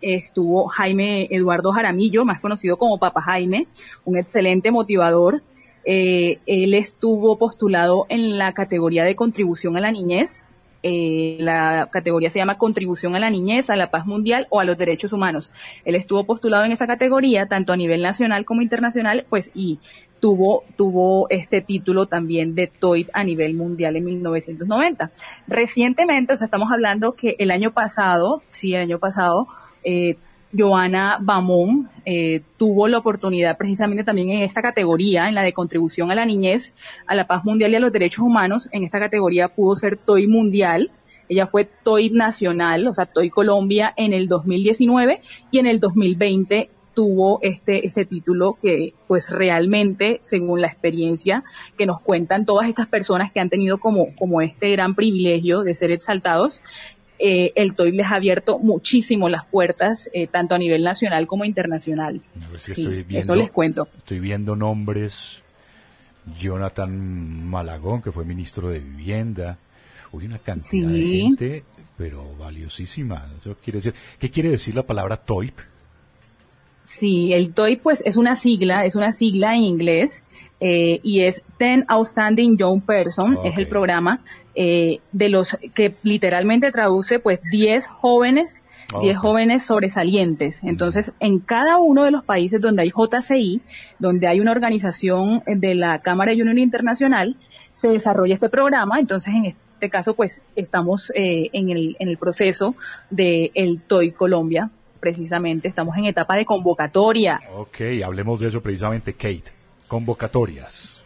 estuvo 0.00 0.68
Jaime 0.68 1.28
Eduardo 1.30 1.72
Jaramillo, 1.72 2.24
más 2.24 2.40
conocido 2.40 2.76
como 2.76 2.98
Papa 2.98 3.22
Jaime, 3.22 3.66
un 4.04 4.16
excelente 4.16 4.70
motivador. 4.70 5.42
Eh, 5.84 6.40
él 6.46 6.74
estuvo 6.74 7.38
postulado 7.38 8.06
en 8.08 8.38
la 8.38 8.52
categoría 8.52 9.04
de 9.04 9.16
contribución 9.16 9.76
a 9.76 9.80
la 9.80 9.92
niñez 9.92 10.44
eh, 10.88 11.36
la 11.40 11.88
categoría 11.90 12.30
se 12.30 12.38
llama 12.38 12.58
Contribución 12.58 13.16
a 13.16 13.18
la 13.18 13.28
Niñez, 13.28 13.70
a 13.70 13.76
la 13.76 13.90
Paz 13.90 14.06
Mundial 14.06 14.46
o 14.50 14.60
a 14.60 14.64
los 14.64 14.78
Derechos 14.78 15.12
Humanos. 15.12 15.50
Él 15.84 15.96
estuvo 15.96 16.22
postulado 16.22 16.64
en 16.64 16.70
esa 16.70 16.86
categoría, 16.86 17.46
tanto 17.46 17.72
a 17.72 17.76
nivel 17.76 18.02
nacional 18.02 18.44
como 18.44 18.62
internacional, 18.62 19.26
pues, 19.28 19.50
y 19.52 19.80
tuvo, 20.20 20.62
tuvo 20.76 21.28
este 21.28 21.60
título 21.60 22.06
también 22.06 22.54
de 22.54 22.68
TOIP 22.68 23.08
a 23.12 23.24
nivel 23.24 23.54
mundial 23.54 23.96
en 23.96 24.04
1990. 24.04 25.10
Recientemente, 25.48 26.34
o 26.34 26.36
sea, 26.36 26.44
estamos 26.44 26.70
hablando 26.70 27.14
que 27.14 27.34
el 27.40 27.50
año 27.50 27.72
pasado, 27.72 28.44
sí, 28.48 28.72
el 28.72 28.82
año 28.82 29.00
pasado, 29.00 29.48
eh, 29.82 30.16
Joana 30.56 31.18
Bamón 31.20 31.88
eh, 32.04 32.42
tuvo 32.56 32.88
la 32.88 32.98
oportunidad 32.98 33.56
precisamente 33.56 34.04
también 34.04 34.30
en 34.30 34.42
esta 34.42 34.62
categoría, 34.62 35.28
en 35.28 35.34
la 35.34 35.42
de 35.42 35.52
contribución 35.52 36.10
a 36.10 36.14
la 36.14 36.24
niñez, 36.24 36.74
a 37.06 37.14
la 37.14 37.26
paz 37.26 37.44
mundial 37.44 37.72
y 37.72 37.76
a 37.76 37.80
los 37.80 37.92
derechos 37.92 38.24
humanos. 38.24 38.68
En 38.72 38.84
esta 38.84 38.98
categoría 38.98 39.48
pudo 39.48 39.76
ser 39.76 39.96
TOY 39.96 40.26
mundial. 40.26 40.90
Ella 41.28 41.46
fue 41.46 41.64
TOY 41.64 42.10
nacional, 42.10 42.86
o 42.86 42.94
sea, 42.94 43.06
TOY 43.06 43.30
Colombia 43.30 43.92
en 43.96 44.12
el 44.12 44.28
2019 44.28 45.20
y 45.50 45.58
en 45.58 45.66
el 45.66 45.80
2020 45.80 46.70
tuvo 46.96 47.40
este, 47.42 47.86
este 47.86 48.06
título 48.06 48.56
que 48.62 48.94
pues 49.06 49.28
realmente, 49.28 50.18
según 50.22 50.62
la 50.62 50.68
experiencia 50.68 51.44
que 51.76 51.84
nos 51.84 52.00
cuentan 52.00 52.46
todas 52.46 52.70
estas 52.70 52.86
personas 52.86 53.30
que 53.30 53.38
han 53.38 53.50
tenido 53.50 53.76
como, 53.76 54.16
como 54.16 54.40
este 54.40 54.70
gran 54.70 54.94
privilegio 54.94 55.62
de 55.62 55.74
ser 55.74 55.90
exaltados, 55.90 56.62
eh, 57.18 57.52
el 57.54 57.74
TOY 57.74 57.92
les 57.92 58.06
ha 58.06 58.16
abierto 58.16 58.58
muchísimo 58.58 59.28
las 59.28 59.44
puertas, 59.46 60.10
eh, 60.12 60.26
tanto 60.26 60.54
a 60.54 60.58
nivel 60.58 60.82
nacional 60.82 61.26
como 61.26 61.44
internacional. 61.44 62.20
eso 62.54 63.34
les 63.34 63.50
cuento. 63.50 63.88
Estoy 63.96 64.20
viendo 64.20 64.56
nombres, 64.56 65.42
Jonathan 66.38 67.48
Malagón, 67.48 68.02
que 68.02 68.12
fue 68.12 68.24
ministro 68.24 68.68
de 68.68 68.80
Vivienda, 68.80 69.58
hubo 70.12 70.24
una 70.24 70.38
cantidad 70.38 70.88
de 70.88 71.06
gente, 71.06 71.64
pero 71.96 72.34
valiosísima. 72.36 73.26
Eso 73.36 73.56
quiere 73.62 73.78
decir, 73.78 73.94
¿qué 74.18 74.30
quiere 74.30 74.50
decir 74.50 74.74
la 74.74 74.82
palabra 74.82 75.16
TOIP? 75.16 75.54
Sí, 76.84 77.32
el 77.32 77.52
TOIP 77.52 77.82
pues 77.82 78.02
es 78.06 78.16
una 78.16 78.36
sigla, 78.36 78.84
es 78.84 78.94
una 78.94 79.12
sigla 79.12 79.54
en 79.54 79.62
inglés 79.62 80.22
eh, 80.60 81.00
y 81.02 81.20
es 81.22 81.42
Ten 81.58 81.84
Outstanding 81.88 82.56
Young 82.56 82.82
Person, 82.82 83.38
es 83.44 83.56
el 83.58 83.68
programa 83.68 84.20
eh, 84.54 85.00
de 85.12 85.28
los 85.28 85.56
que 85.74 85.94
literalmente 86.02 86.70
traduce 86.70 87.18
pues 87.18 87.40
10 87.50 87.84
jóvenes 87.86 88.62
10 89.00 89.18
jóvenes 89.18 89.64
sobresalientes. 89.64 90.60
Entonces, 90.62 91.12
en 91.20 91.40
cada 91.40 91.78
uno 91.78 92.04
de 92.04 92.10
los 92.10 92.24
países 92.24 92.60
donde 92.60 92.82
hay 92.82 92.90
JCI, 92.90 93.60
donde 93.98 94.28
hay 94.28 94.40
una 94.40 94.52
organización 94.52 95.42
de 95.46 95.74
la 95.74 96.00
Cámara 96.00 96.32
de 96.32 96.42
Unión 96.42 96.58
Internacional, 96.58 97.36
se 97.72 97.88
desarrolla 97.88 98.34
este 98.34 98.48
programa. 98.48 98.98
Entonces, 98.98 99.34
en 99.34 99.46
este 99.46 99.90
caso, 99.90 100.14
pues, 100.14 100.40
estamos 100.54 101.10
eh, 101.14 101.50
en, 101.52 101.70
el, 101.70 101.96
en 101.98 102.08
el 102.08 102.16
proceso 102.16 102.74
de 103.10 103.50
el 103.54 103.80
TOY 103.82 104.12
Colombia, 104.12 104.70
precisamente. 105.00 105.68
Estamos 105.68 105.96
en 105.96 106.04
etapa 106.04 106.36
de 106.36 106.44
convocatoria. 106.44 107.40
Ok, 107.56 107.80
hablemos 108.04 108.40
de 108.40 108.48
eso 108.48 108.62
precisamente, 108.62 109.14
Kate. 109.14 109.55
Convocatorias. 109.88 111.04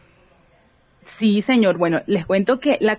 Sí, 1.07 1.43
señor. 1.43 1.77
Bueno, 1.77 2.01
les 2.07 2.25
cuento 2.27 2.61
que 2.61 2.79
la 2.81 2.99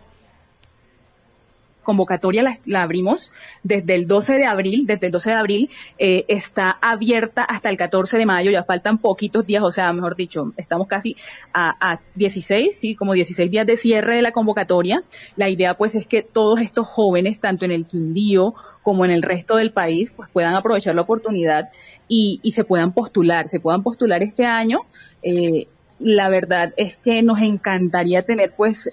convocatoria 1.84 2.44
la, 2.66 2.84
abrimos 2.84 3.32
desde 3.64 3.96
el 3.96 4.08
12 4.08 4.36
de 4.36 4.46
abril, 4.46 4.86
desde 4.86 5.08
el 5.08 5.12
12 5.12 5.30
de 5.32 5.36
abril 5.36 5.70
eh, 5.98 6.26
está 6.28 6.78
abierta 6.82 7.44
hasta 7.44 7.70
el 7.70 7.78
14 7.78 8.18
de 8.18 8.26
mayo, 8.26 8.52
ya 8.52 8.64
faltan 8.64 9.00
poquitos 9.00 9.46
días, 9.46 9.64
o 9.64 9.72
sea, 9.72 9.92
mejor 9.94 10.16
dicho, 10.16 10.54
estamos 10.58 10.88
casi 10.88 11.16
a, 11.54 11.94
a 11.94 12.00
16, 12.16 12.78
sí, 12.78 12.96
como 12.96 13.14
16 13.14 13.50
días 13.50 13.66
de 13.66 13.78
cierre 13.78 14.16
de 14.16 14.22
la 14.22 14.32
convocatoria. 14.32 15.04
La 15.36 15.50
idea 15.50 15.74
pues 15.74 15.96
es 15.96 16.08
que 16.08 16.22
todos 16.22 16.62
estos 16.62 16.88
jóvenes, 16.88 17.40
tanto 17.40 17.66
en 17.66 17.72
el 17.72 17.86
Quindío 17.86 18.54
como 18.84 19.06
en 19.06 19.12
el 19.12 19.22
resto 19.22 19.58
del 19.58 19.72
país, 19.72 20.14
pues 20.16 20.30
puedan 20.32 20.56
aprovechar 20.56 20.96
la 20.96 21.02
oportunidad 21.02 21.70
y, 22.08 22.40
y 22.44 22.52
se 22.52 22.64
puedan 22.64 22.94
postular, 22.94 23.48
se 23.48 23.60
puedan 23.60 23.84
postular 23.84 24.22
este 24.24 24.46
año. 24.46 24.82
Eh, 25.22 25.68
la 26.00 26.30
verdad 26.30 26.74
es 26.78 26.98
que 26.98 27.22
nos 27.22 27.42
encantaría 27.42 28.24
tener, 28.24 28.54
pues, 28.58 28.90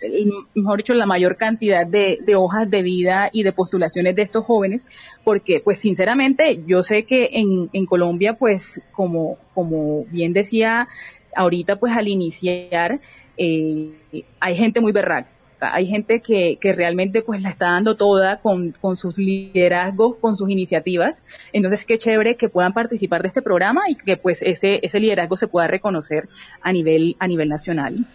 mejor 0.55 0.79
dicho, 0.79 0.93
la 0.93 1.07
mayor 1.07 1.37
cantidad 1.37 1.87
de, 1.87 2.19
hojas 2.37 2.69
de 2.71 2.83
vida 2.83 3.31
y 3.33 3.43
de 3.45 3.53
postulaciones 3.53 4.15
de 4.15 4.23
estos 4.23 4.45
jóvenes, 4.45 4.87
porque, 5.25 5.61
pues, 5.61 5.79
sinceramente, 5.79 6.63
yo 6.67 6.83
sé 6.83 7.05
que 7.05 7.31
en, 7.33 7.71
en 7.73 7.87
Colombia, 7.87 8.35
pues, 8.35 8.83
como, 8.93 9.39
como 9.55 10.05
bien 10.07 10.35
decía 10.35 10.87
ahorita, 11.35 11.77
pues, 11.77 11.97
al 11.97 12.09
iniciar, 12.09 13.01
eh, 13.39 13.93
hay 14.41 14.55
gente 14.55 14.81
muy 14.81 14.93
berraca 14.93 15.38
hay 15.61 15.87
gente 15.87 16.21
que, 16.21 16.59
que 16.61 16.73
realmente 16.73 17.23
pues 17.23 17.43
la 17.43 17.50
está 17.50 17.73
dando 17.73 17.97
toda 17.97 18.41
con, 18.41 18.73
con 18.73 18.97
sus 18.97 19.19
liderazgos, 19.19 20.17
con 20.21 20.37
sus 20.37 20.50
iniciativas. 20.50 21.23
Entonces, 21.53 21.85
qué 21.85 21.99
chévere 21.99 22.37
que 22.37 22.49
puedan 22.49 22.73
participar 22.73 23.23
de 23.23 23.29
este 23.29 23.43
programa 23.43 23.83
y 23.88 23.97
que 23.97 24.17
pues 24.17 24.43
ese, 24.43 24.81
ese 24.83 25.00
liderazgo 25.00 25.37
se 25.37 25.49
pueda 25.49 25.67
reconocer 25.67 26.29
a 26.61 26.73
nivel, 26.73 27.17
a 27.19 27.27
nivel 27.27 27.49
nacional. 27.49 28.07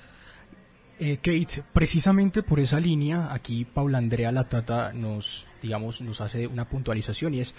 Eh, 1.00 1.18
Kate, 1.18 1.64
precisamente 1.74 2.44
por 2.44 2.60
esa 2.60 2.80
línea, 2.80 3.34
aquí 3.34 3.66
Paula 3.66 3.98
Andrea 3.98 4.32
Latata 4.32 4.94
nos, 4.94 5.46
digamos, 5.62 6.02
nos 6.02 6.22
hace 6.22 6.48
una 6.48 6.70
puntualización 6.70 7.34
y 7.34 7.40
es, 7.42 7.56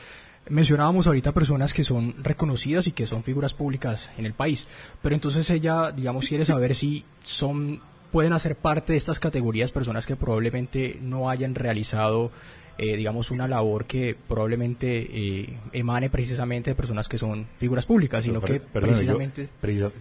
mencionábamos 0.48 1.06
ahorita 1.06 1.32
personas 1.32 1.74
que 1.74 1.84
son 1.84 2.14
reconocidas 2.22 2.86
y 2.86 2.92
que 2.92 3.06
son 3.06 3.24
figuras 3.24 3.52
públicas 3.52 4.10
en 4.16 4.26
el 4.26 4.34
país, 4.34 4.66
pero 5.02 5.14
entonces 5.14 5.50
ella, 5.50 5.90
digamos, 5.90 6.28
quiere 6.28 6.44
saber 6.44 6.74
si 6.74 7.04
son 7.22 7.80
pueden 8.14 8.32
hacer 8.32 8.54
parte 8.54 8.92
de 8.92 8.96
estas 8.96 9.18
categorías 9.18 9.72
personas 9.72 10.06
que 10.06 10.14
probablemente 10.14 11.00
no 11.02 11.28
hayan 11.30 11.56
realizado 11.56 12.30
eh, 12.78 12.96
digamos, 12.96 13.32
una 13.32 13.48
labor 13.48 13.86
que 13.86 14.16
probablemente 14.28 15.08
eh, 15.10 15.58
emane 15.72 16.10
precisamente 16.10 16.70
de 16.70 16.76
personas 16.76 17.08
que 17.08 17.18
son 17.18 17.48
figuras 17.56 17.86
públicas, 17.86 18.22
sino 18.22 18.40
que 18.40 18.60
precisamente... 18.60 19.48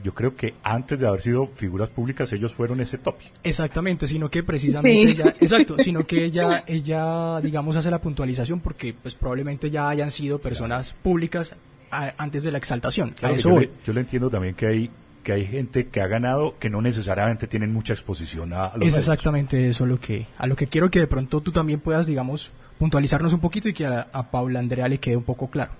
Yo, 0.04 0.14
creo 0.14 0.36
que 0.36 0.54
antes 0.62 1.00
de 1.00 1.08
haber 1.08 1.22
sido 1.22 1.50
figuras 1.56 1.90
públicas 1.90 2.32
ellos 2.34 2.54
fueron 2.54 2.82
ese 2.82 3.00
top. 3.00 3.16
Exactamente, 3.44 4.06
sino 4.06 4.30
que 4.30 4.44
precisamente 4.44 5.10
ella, 5.10 5.36
exacto, 5.40 5.78
sino 5.80 6.06
que 6.06 6.24
ella, 6.24 6.64
ella, 6.68 7.42
digamos, 7.42 7.78
hace 7.78 7.90
la 7.90 8.00
puntualización 8.00 8.60
porque 8.60 8.94
pues 8.94 9.16
probablemente 9.16 9.72
ya 9.72 9.90
hayan 9.90 10.12
sido 10.12 10.38
personas 10.38 10.94
públicas 10.94 11.56
antes 11.90 12.44
de 12.44 12.52
la 12.52 12.60
exaltación. 12.60 13.16
yo, 13.38 13.60
le, 13.60 13.70
yo 13.86 13.94
le 13.94 14.02
entiendo 14.02 14.30
también 14.30 14.54
que 14.54 14.68
hay 14.68 14.92
que 15.24 15.32
hay 15.32 15.46
gente 15.46 15.88
que 15.88 16.02
ha 16.02 16.08
ganado 16.08 16.60
que 16.60 16.70
no 16.70 16.82
necesariamente 16.82 17.48
tienen 17.48 17.74
mucha 17.74 17.94
exposición 17.94 18.54
a, 18.54 18.74
los 18.76 18.88
Es 18.88 18.98
exactamente 18.98 19.68
eso 19.68 19.86
lo 19.86 20.00
que 20.00 20.28
a 20.38 20.46
lo 20.46 20.56
que 20.56 20.68
quiero 20.68 20.92
que 20.92 21.00
de 21.00 21.08
pronto 21.08 21.42
tú 21.42 21.52
también 21.52 21.80
puedas, 21.80 22.06
digamos, 22.06 22.52
puntualizarnos 22.78 23.34
un 23.34 23.40
poquito 23.40 23.70
y 23.70 23.74
que 23.74 23.86
a, 23.86 24.08
a 24.12 24.30
Paula 24.30 24.60
Andrea 24.60 24.88
le 24.88 25.00
quede 25.00 25.18
un 25.18 25.24
poco 25.24 25.50
claro. 25.50 25.72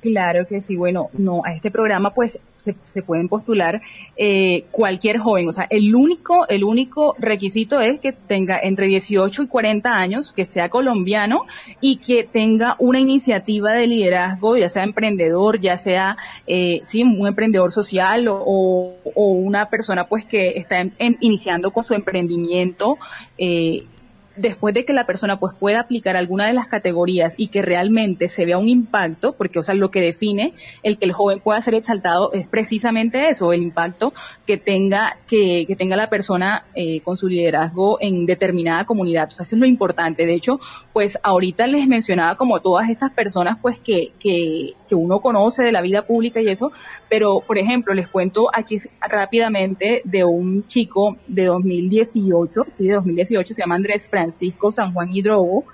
Claro 0.00 0.46
que 0.46 0.60
sí, 0.60 0.76
bueno, 0.76 1.08
no, 1.14 1.42
a 1.44 1.52
este 1.52 1.70
programa 1.70 2.14
pues 2.14 2.38
se, 2.84 3.02
pueden 3.02 3.28
postular 3.28 3.82
eh, 4.16 4.64
cualquier 4.70 5.18
joven, 5.18 5.48
o 5.48 5.52
sea, 5.52 5.66
el 5.68 5.94
único, 5.94 6.48
el 6.48 6.64
único 6.64 7.14
requisito 7.18 7.80
es 7.80 8.00
que 8.00 8.12
tenga 8.12 8.58
entre 8.62 8.86
18 8.86 9.42
y 9.42 9.46
40 9.48 9.90
años, 9.90 10.32
que 10.32 10.44
sea 10.44 10.68
colombiano 10.68 11.42
y 11.80 11.98
que 11.98 12.24
tenga 12.24 12.76
una 12.78 13.00
iniciativa 13.00 13.72
de 13.72 13.86
liderazgo, 13.86 14.56
ya 14.56 14.68
sea 14.68 14.84
emprendedor, 14.84 15.60
ya 15.60 15.76
sea, 15.76 16.16
eh, 16.46 16.80
sí, 16.82 17.02
un 17.02 17.26
emprendedor 17.26 17.70
social 17.70 18.26
o, 18.28 18.94
una 19.14 19.68
persona 19.68 20.06
pues 20.06 20.24
que 20.24 20.50
está 20.56 20.84
iniciando 20.98 21.70
con 21.70 21.84
su 21.84 21.94
emprendimiento, 21.94 22.98
eh, 23.38 23.84
después 24.36 24.74
de 24.74 24.84
que 24.84 24.92
la 24.92 25.04
persona 25.04 25.38
pues 25.38 25.54
pueda 25.54 25.80
aplicar 25.80 26.16
alguna 26.16 26.46
de 26.46 26.52
las 26.52 26.66
categorías 26.68 27.34
y 27.36 27.48
que 27.48 27.62
realmente 27.62 28.28
se 28.28 28.44
vea 28.44 28.58
un 28.58 28.68
impacto, 28.68 29.34
porque 29.34 29.58
o 29.58 29.62
sea, 29.62 29.74
lo 29.74 29.90
que 29.90 30.00
define 30.00 30.54
el 30.82 30.98
que 30.98 31.04
el 31.04 31.12
joven 31.12 31.40
pueda 31.40 31.60
ser 31.60 31.74
exaltado 31.74 32.32
es 32.32 32.46
precisamente 32.48 33.28
eso, 33.28 33.52
el 33.52 33.62
impacto 33.62 34.12
que 34.46 34.56
tenga, 34.56 35.18
que, 35.28 35.64
que 35.66 35.76
tenga 35.76 35.96
la 35.96 36.08
persona 36.08 36.64
eh, 36.74 37.00
con 37.00 37.16
su 37.16 37.28
liderazgo 37.28 37.98
en 38.00 38.26
determinada 38.26 38.84
comunidad. 38.84 39.28
Eso 39.30 39.42
es 39.42 39.52
lo 39.52 39.66
importante. 39.66 40.26
De 40.26 40.34
hecho, 40.34 40.60
pues 40.92 41.18
ahorita 41.22 41.66
les 41.66 41.86
mencionaba 41.86 42.36
como 42.36 42.60
todas 42.60 42.88
estas 42.90 43.12
personas 43.12 43.58
pues 43.60 43.78
que, 43.80 44.12
que, 44.18 44.74
que 44.88 44.94
uno 44.94 45.20
conoce 45.20 45.62
de 45.62 45.72
la 45.72 45.82
vida 45.82 46.02
pública 46.02 46.40
y 46.40 46.48
eso, 46.48 46.72
pero 47.08 47.40
por 47.46 47.58
ejemplo, 47.58 47.94
les 47.94 48.08
cuento 48.08 48.48
aquí 48.52 48.78
rápidamente 49.00 50.02
de 50.04 50.24
un 50.24 50.66
chico 50.66 51.16
de 51.26 51.46
2018, 51.46 52.64
sí, 52.76 52.88
de 52.88 52.94
2018, 52.94 53.54
se 53.54 53.62
llama 53.62 53.76
Andrés 53.76 54.08
Francisco 54.24 54.72
San 54.72 54.92
Juan 54.92 55.10
Hidrobo. 55.10 55.64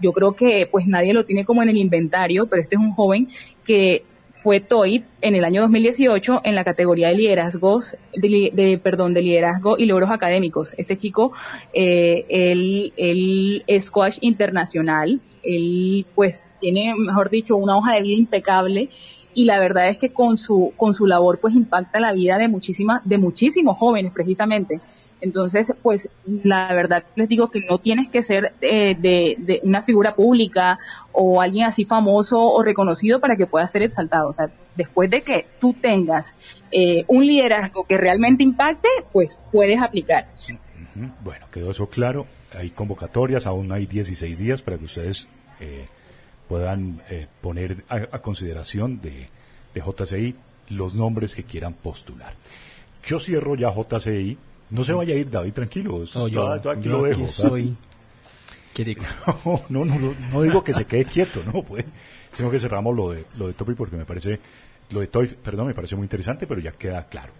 Yo 0.00 0.12
creo 0.12 0.32
que 0.32 0.68
pues 0.70 0.86
nadie 0.86 1.12
lo 1.12 1.24
tiene 1.24 1.44
como 1.44 1.62
en 1.62 1.68
el 1.68 1.76
inventario, 1.76 2.46
pero 2.46 2.62
este 2.62 2.76
es 2.76 2.80
un 2.80 2.92
joven 2.92 3.28
que 3.64 4.04
fue 4.42 4.60
TOIP 4.60 5.04
en 5.20 5.34
el 5.34 5.44
año 5.44 5.62
2018 5.62 6.42
en 6.44 6.54
la 6.54 6.64
categoría 6.64 7.08
de 7.08 7.16
liderazgos, 7.16 7.96
de, 8.14 8.80
perdón, 8.82 9.12
de 9.12 9.22
liderazgo 9.22 9.76
y 9.76 9.86
logros 9.86 10.10
académicos. 10.10 10.72
Este 10.76 10.96
chico, 10.96 11.32
eh, 11.74 12.24
él, 12.28 12.92
él 12.96 13.64
es 13.66 13.90
coach 13.90 14.18
internacional, 14.20 15.20
él 15.42 16.06
pues 16.14 16.44
tiene, 16.60 16.94
mejor 16.96 17.30
dicho, 17.30 17.56
una 17.56 17.76
hoja 17.76 17.94
de 17.94 18.02
vida 18.02 18.16
impecable 18.16 18.88
y 19.34 19.44
la 19.44 19.58
verdad 19.58 19.88
es 19.88 19.98
que 19.98 20.10
con 20.12 20.36
su, 20.36 20.72
con 20.76 20.94
su 20.94 21.06
labor 21.06 21.38
pues 21.40 21.54
impacta 21.54 22.00
la 22.00 22.12
vida 22.12 22.38
de 22.38 22.48
muchísimas, 22.48 23.06
de 23.08 23.18
muchísimos 23.18 23.76
jóvenes 23.76 24.12
precisamente. 24.12 24.80
Entonces, 25.20 25.72
pues 25.82 26.08
la 26.24 26.72
verdad 26.72 27.04
les 27.16 27.28
digo 27.28 27.50
que 27.50 27.60
no 27.68 27.78
tienes 27.78 28.08
que 28.08 28.22
ser 28.22 28.52
eh, 28.60 28.94
de, 28.96 29.60
una 29.64 29.82
figura 29.82 30.14
pública 30.14 30.78
o 31.12 31.40
alguien 31.40 31.66
así 31.66 31.84
famoso 31.84 32.40
o 32.40 32.62
reconocido 32.62 33.20
para 33.20 33.36
que 33.36 33.46
puedas 33.46 33.70
ser 33.70 33.82
exaltado. 33.82 34.28
O 34.28 34.32
sea, 34.32 34.50
después 34.76 35.10
de 35.10 35.22
que 35.22 35.46
tú 35.58 35.74
tengas 35.74 36.34
eh, 36.70 37.04
un 37.08 37.26
liderazgo 37.26 37.84
que 37.84 37.96
realmente 37.96 38.42
impacte, 38.42 38.88
pues 39.12 39.38
puedes 39.50 39.80
aplicar. 39.80 40.28
Bueno, 41.22 41.46
quedó 41.50 41.70
eso 41.70 41.88
claro. 41.88 42.26
Hay 42.56 42.70
convocatorias, 42.70 43.46
aún 43.46 43.72
hay 43.72 43.86
16 43.86 44.38
días 44.38 44.62
para 44.62 44.78
que 44.78 44.84
ustedes 44.84 45.28
eh, 45.60 45.86
puedan 46.48 47.02
poner 47.42 47.84
a, 47.88 48.20
consideración 48.20 49.00
de, 49.00 49.28
de 49.74 49.80
JCI 49.80 50.34
los 50.70 50.94
nombres 50.94 51.34
que 51.34 51.44
quieran 51.44 51.74
postular. 51.74 52.34
Yo 53.04 53.20
cierro 53.20 53.54
ya 53.54 53.70
JCI 53.70 54.38
no 54.70 54.84
se 54.84 54.92
vaya 54.92 55.14
a 55.14 55.18
ir, 55.18 55.30
David, 55.30 55.52
tranquilo. 55.52 56.04
No, 56.14 56.28
yo, 56.28 56.52
aquí 56.70 56.88
lo 56.88 57.02
dejo. 57.02 57.28
Soy... 57.28 57.76
No, 59.68 59.84
no, 59.84 60.14
no, 60.32 60.42
digo 60.42 60.62
que 60.62 60.72
se 60.72 60.84
quede 60.84 61.04
quieto, 61.04 61.42
no, 61.44 61.62
pues, 61.62 61.84
sino 62.32 62.50
que 62.50 62.58
cerramos 62.58 62.94
lo 62.94 63.10
de, 63.10 63.24
lo 63.36 63.48
de 63.48 63.54
Topi 63.54 63.74
porque 63.74 63.96
me 63.96 64.04
parece, 64.04 64.38
lo 64.90 65.00
de 65.00 65.08
Toy, 65.08 65.26
perdón, 65.28 65.66
me 65.66 65.74
parece 65.74 65.96
muy 65.96 66.04
interesante, 66.04 66.46
pero 66.46 66.60
ya 66.60 66.72
queda 66.72 67.06
claro. 67.08 67.32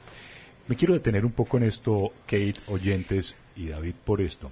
Me 0.67 0.77
quiero 0.77 0.95
detener 0.95 1.25
un 1.25 1.33
poco 1.33 1.57
en 1.57 1.63
esto, 1.65 2.13
Kate, 2.27 2.55
oyentes 2.67 3.37
y 3.57 3.69
David, 3.69 3.95
por 4.05 4.21
esto. 4.21 4.51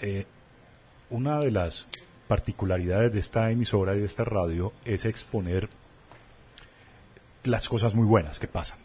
Eh, 0.00 0.24
una 1.10 1.40
de 1.40 1.50
las 1.50 1.86
particularidades 2.26 3.12
de 3.12 3.20
esta 3.20 3.50
emisora 3.50 3.94
y 3.94 4.00
de 4.00 4.06
esta 4.06 4.24
radio 4.24 4.72
es 4.84 5.04
exponer 5.04 5.68
las 7.44 7.68
cosas 7.68 7.94
muy 7.94 8.06
buenas 8.06 8.38
que 8.38 8.46
pasan 8.46 8.78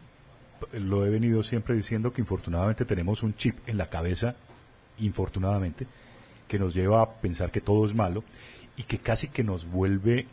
lo 0.74 1.06
he 1.06 1.10
venido 1.10 1.44
siempre 1.44 1.76
diciendo 1.76 2.13
que 2.13 2.22
infortunadamente 2.22 2.86
tenemos 2.86 3.24
un 3.24 3.36
chip 3.36 3.58
en 3.68 3.78
la 3.78 3.89
cabeza, 3.89 4.36
infortunadamente, 5.00 5.88
que 6.48 6.60
nos 6.60 6.74
lleva 6.74 7.02
a 7.02 7.12
pensar 7.13 7.52
que 7.52 7.62
todo 7.62 7.86
es 7.86 7.94
malo 7.94 8.24
y 8.78 8.84
que 8.84 9.00
casi 9.00 9.30
que 9.30 9.44
nos 9.44 9.65
vuelve 9.65 10.28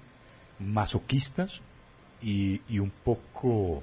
masoquistas 0.59 1.61
y, 2.21 2.61
y 2.69 2.79
un 2.79 2.91
poco, 2.91 3.83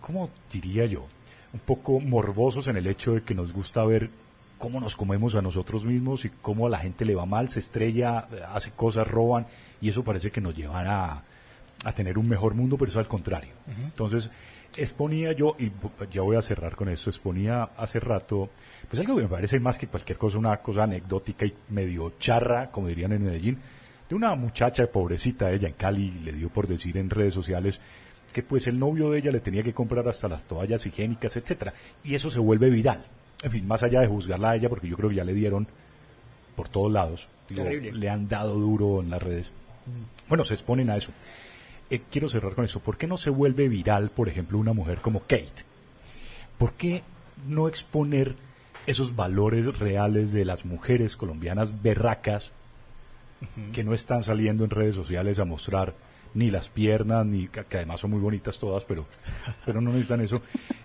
¿cómo 0.00 0.30
diría 0.52 0.86
yo? 0.86 1.06
Un 1.52 1.60
poco 1.60 2.00
morbosos 2.00 2.68
en 2.68 2.76
el 2.76 2.86
hecho 2.86 3.14
de 3.14 3.22
que 3.22 3.34
nos 3.34 3.52
gusta 3.52 3.84
ver 3.84 4.10
cómo 4.58 4.80
nos 4.80 4.96
comemos 4.96 5.34
a 5.34 5.42
nosotros 5.42 5.84
mismos 5.84 6.24
y 6.24 6.30
cómo 6.30 6.66
a 6.66 6.70
la 6.70 6.78
gente 6.78 7.04
le 7.04 7.14
va 7.14 7.26
mal, 7.26 7.50
se 7.50 7.60
estrella, 7.60 8.26
hace 8.52 8.70
cosas, 8.70 9.06
roban, 9.06 9.46
y 9.80 9.88
eso 9.90 10.02
parece 10.02 10.30
que 10.30 10.40
nos 10.40 10.56
llevan 10.56 10.86
a, 10.86 11.22
a 11.84 11.92
tener 11.92 12.18
un 12.18 12.28
mejor 12.28 12.54
mundo, 12.54 12.76
pero 12.78 12.90
eso 12.90 12.98
al 12.98 13.08
contrario. 13.08 13.52
Entonces, 13.84 14.30
exponía 14.78 15.32
yo, 15.32 15.56
y 15.58 15.70
ya 16.10 16.22
voy 16.22 16.36
a 16.36 16.42
cerrar 16.42 16.76
con 16.76 16.88
esto, 16.88 17.10
exponía 17.10 17.64
hace 17.76 18.00
rato, 18.00 18.50
pues 18.88 19.00
algo 19.00 19.16
que 19.16 19.22
me 19.22 19.28
parece 19.28 19.60
más 19.60 19.78
que 19.78 19.86
cualquier 19.86 20.18
cosa, 20.18 20.38
una 20.38 20.56
cosa 20.58 20.84
anecdótica 20.84 21.46
y 21.46 21.54
medio 21.70 22.14
charra, 22.18 22.70
como 22.70 22.88
dirían 22.88 23.12
en 23.12 23.24
Medellín, 23.24 23.58
de 24.08 24.14
una 24.14 24.34
muchacha 24.34 24.86
pobrecita, 24.86 25.50
ella 25.52 25.68
en 25.68 25.74
Cali, 25.74 26.10
le 26.24 26.32
dio 26.32 26.48
por 26.48 26.66
decir 26.66 26.96
en 26.96 27.10
redes 27.10 27.34
sociales 27.34 27.80
que 28.32 28.42
pues 28.42 28.66
el 28.66 28.78
novio 28.78 29.10
de 29.10 29.18
ella 29.18 29.32
le 29.32 29.40
tenía 29.40 29.62
que 29.62 29.72
comprar 29.72 30.06
hasta 30.08 30.28
las 30.28 30.44
toallas 30.44 30.84
higiénicas, 30.84 31.36
etcétera, 31.36 31.72
y 32.04 32.14
eso 32.14 32.30
se 32.30 32.38
vuelve 32.38 32.68
viral. 32.70 33.04
En 33.42 33.50
fin, 33.50 33.66
más 33.66 33.82
allá 33.82 34.00
de 34.00 34.06
juzgarla 34.06 34.50
a 34.50 34.56
ella, 34.56 34.68
porque 34.68 34.88
yo 34.88 34.96
creo 34.96 35.10
que 35.10 35.16
ya 35.16 35.24
le 35.24 35.32
dieron 35.32 35.66
por 36.54 36.68
todos 36.68 36.92
lados, 36.92 37.28
le 37.48 38.08
han 38.08 38.28
dado 38.28 38.54
duro 38.54 39.00
en 39.00 39.10
las 39.10 39.22
redes. 39.22 39.50
Bueno, 40.28 40.44
se 40.44 40.54
exponen 40.54 40.90
a 40.90 40.96
eso. 40.96 41.12
Eh, 41.90 42.02
quiero 42.10 42.28
cerrar 42.28 42.54
con 42.54 42.64
eso. 42.64 42.80
¿Por 42.80 42.96
qué 42.96 43.06
no 43.06 43.16
se 43.16 43.30
vuelve 43.30 43.68
viral, 43.68 44.10
por 44.10 44.28
ejemplo, 44.28 44.58
una 44.58 44.72
mujer 44.72 44.98
como 45.00 45.20
Kate? 45.20 45.64
¿Por 46.58 46.72
qué 46.72 47.02
no 47.46 47.68
exponer 47.68 48.34
esos 48.86 49.16
valores 49.16 49.78
reales 49.78 50.32
de 50.32 50.44
las 50.44 50.64
mujeres 50.64 51.16
colombianas 51.16 51.82
berracas 51.82 52.52
que 53.72 53.84
no 53.84 53.92
están 53.92 54.22
saliendo 54.22 54.64
en 54.64 54.70
redes 54.70 54.94
sociales 54.94 55.38
a 55.38 55.44
mostrar 55.44 55.94
ni 56.34 56.50
las 56.50 56.68
piernas, 56.68 57.24
ni 57.24 57.48
que, 57.48 57.64
además 57.72 58.00
son 58.00 58.10
muy 58.10 58.20
bonitas 58.20 58.58
todas, 58.58 58.84
pero, 58.84 59.06
pero 59.64 59.80
no 59.80 59.90
necesitan 59.90 60.20
eso. 60.20 60.42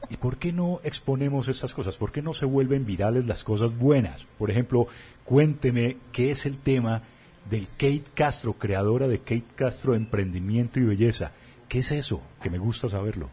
¿Y 0.09 0.17
por 0.17 0.37
qué 0.37 0.53
no 0.53 0.79
exponemos 0.83 1.47
estas 1.47 1.73
cosas? 1.73 1.97
¿Por 1.97 2.11
qué 2.11 2.21
no 2.21 2.33
se 2.33 2.45
vuelven 2.45 2.85
virales 2.85 3.25
las 3.25 3.43
cosas 3.43 3.77
buenas? 3.77 4.25
Por 4.37 4.49
ejemplo, 4.49 4.87
cuénteme 5.25 5.97
qué 6.11 6.31
es 6.31 6.45
el 6.45 6.57
tema 6.57 7.03
del 7.49 7.67
Kate 7.69 8.03
Castro, 8.13 8.53
creadora 8.53 9.07
de 9.07 9.19
Kate 9.19 9.43
Castro 9.55 9.95
Emprendimiento 9.95 10.79
y 10.79 10.83
Belleza. 10.83 11.31
¿Qué 11.67 11.79
es 11.79 11.91
eso? 11.91 12.21
Que 12.41 12.49
me 12.49 12.57
gusta 12.57 12.89
saberlo. 12.89 13.29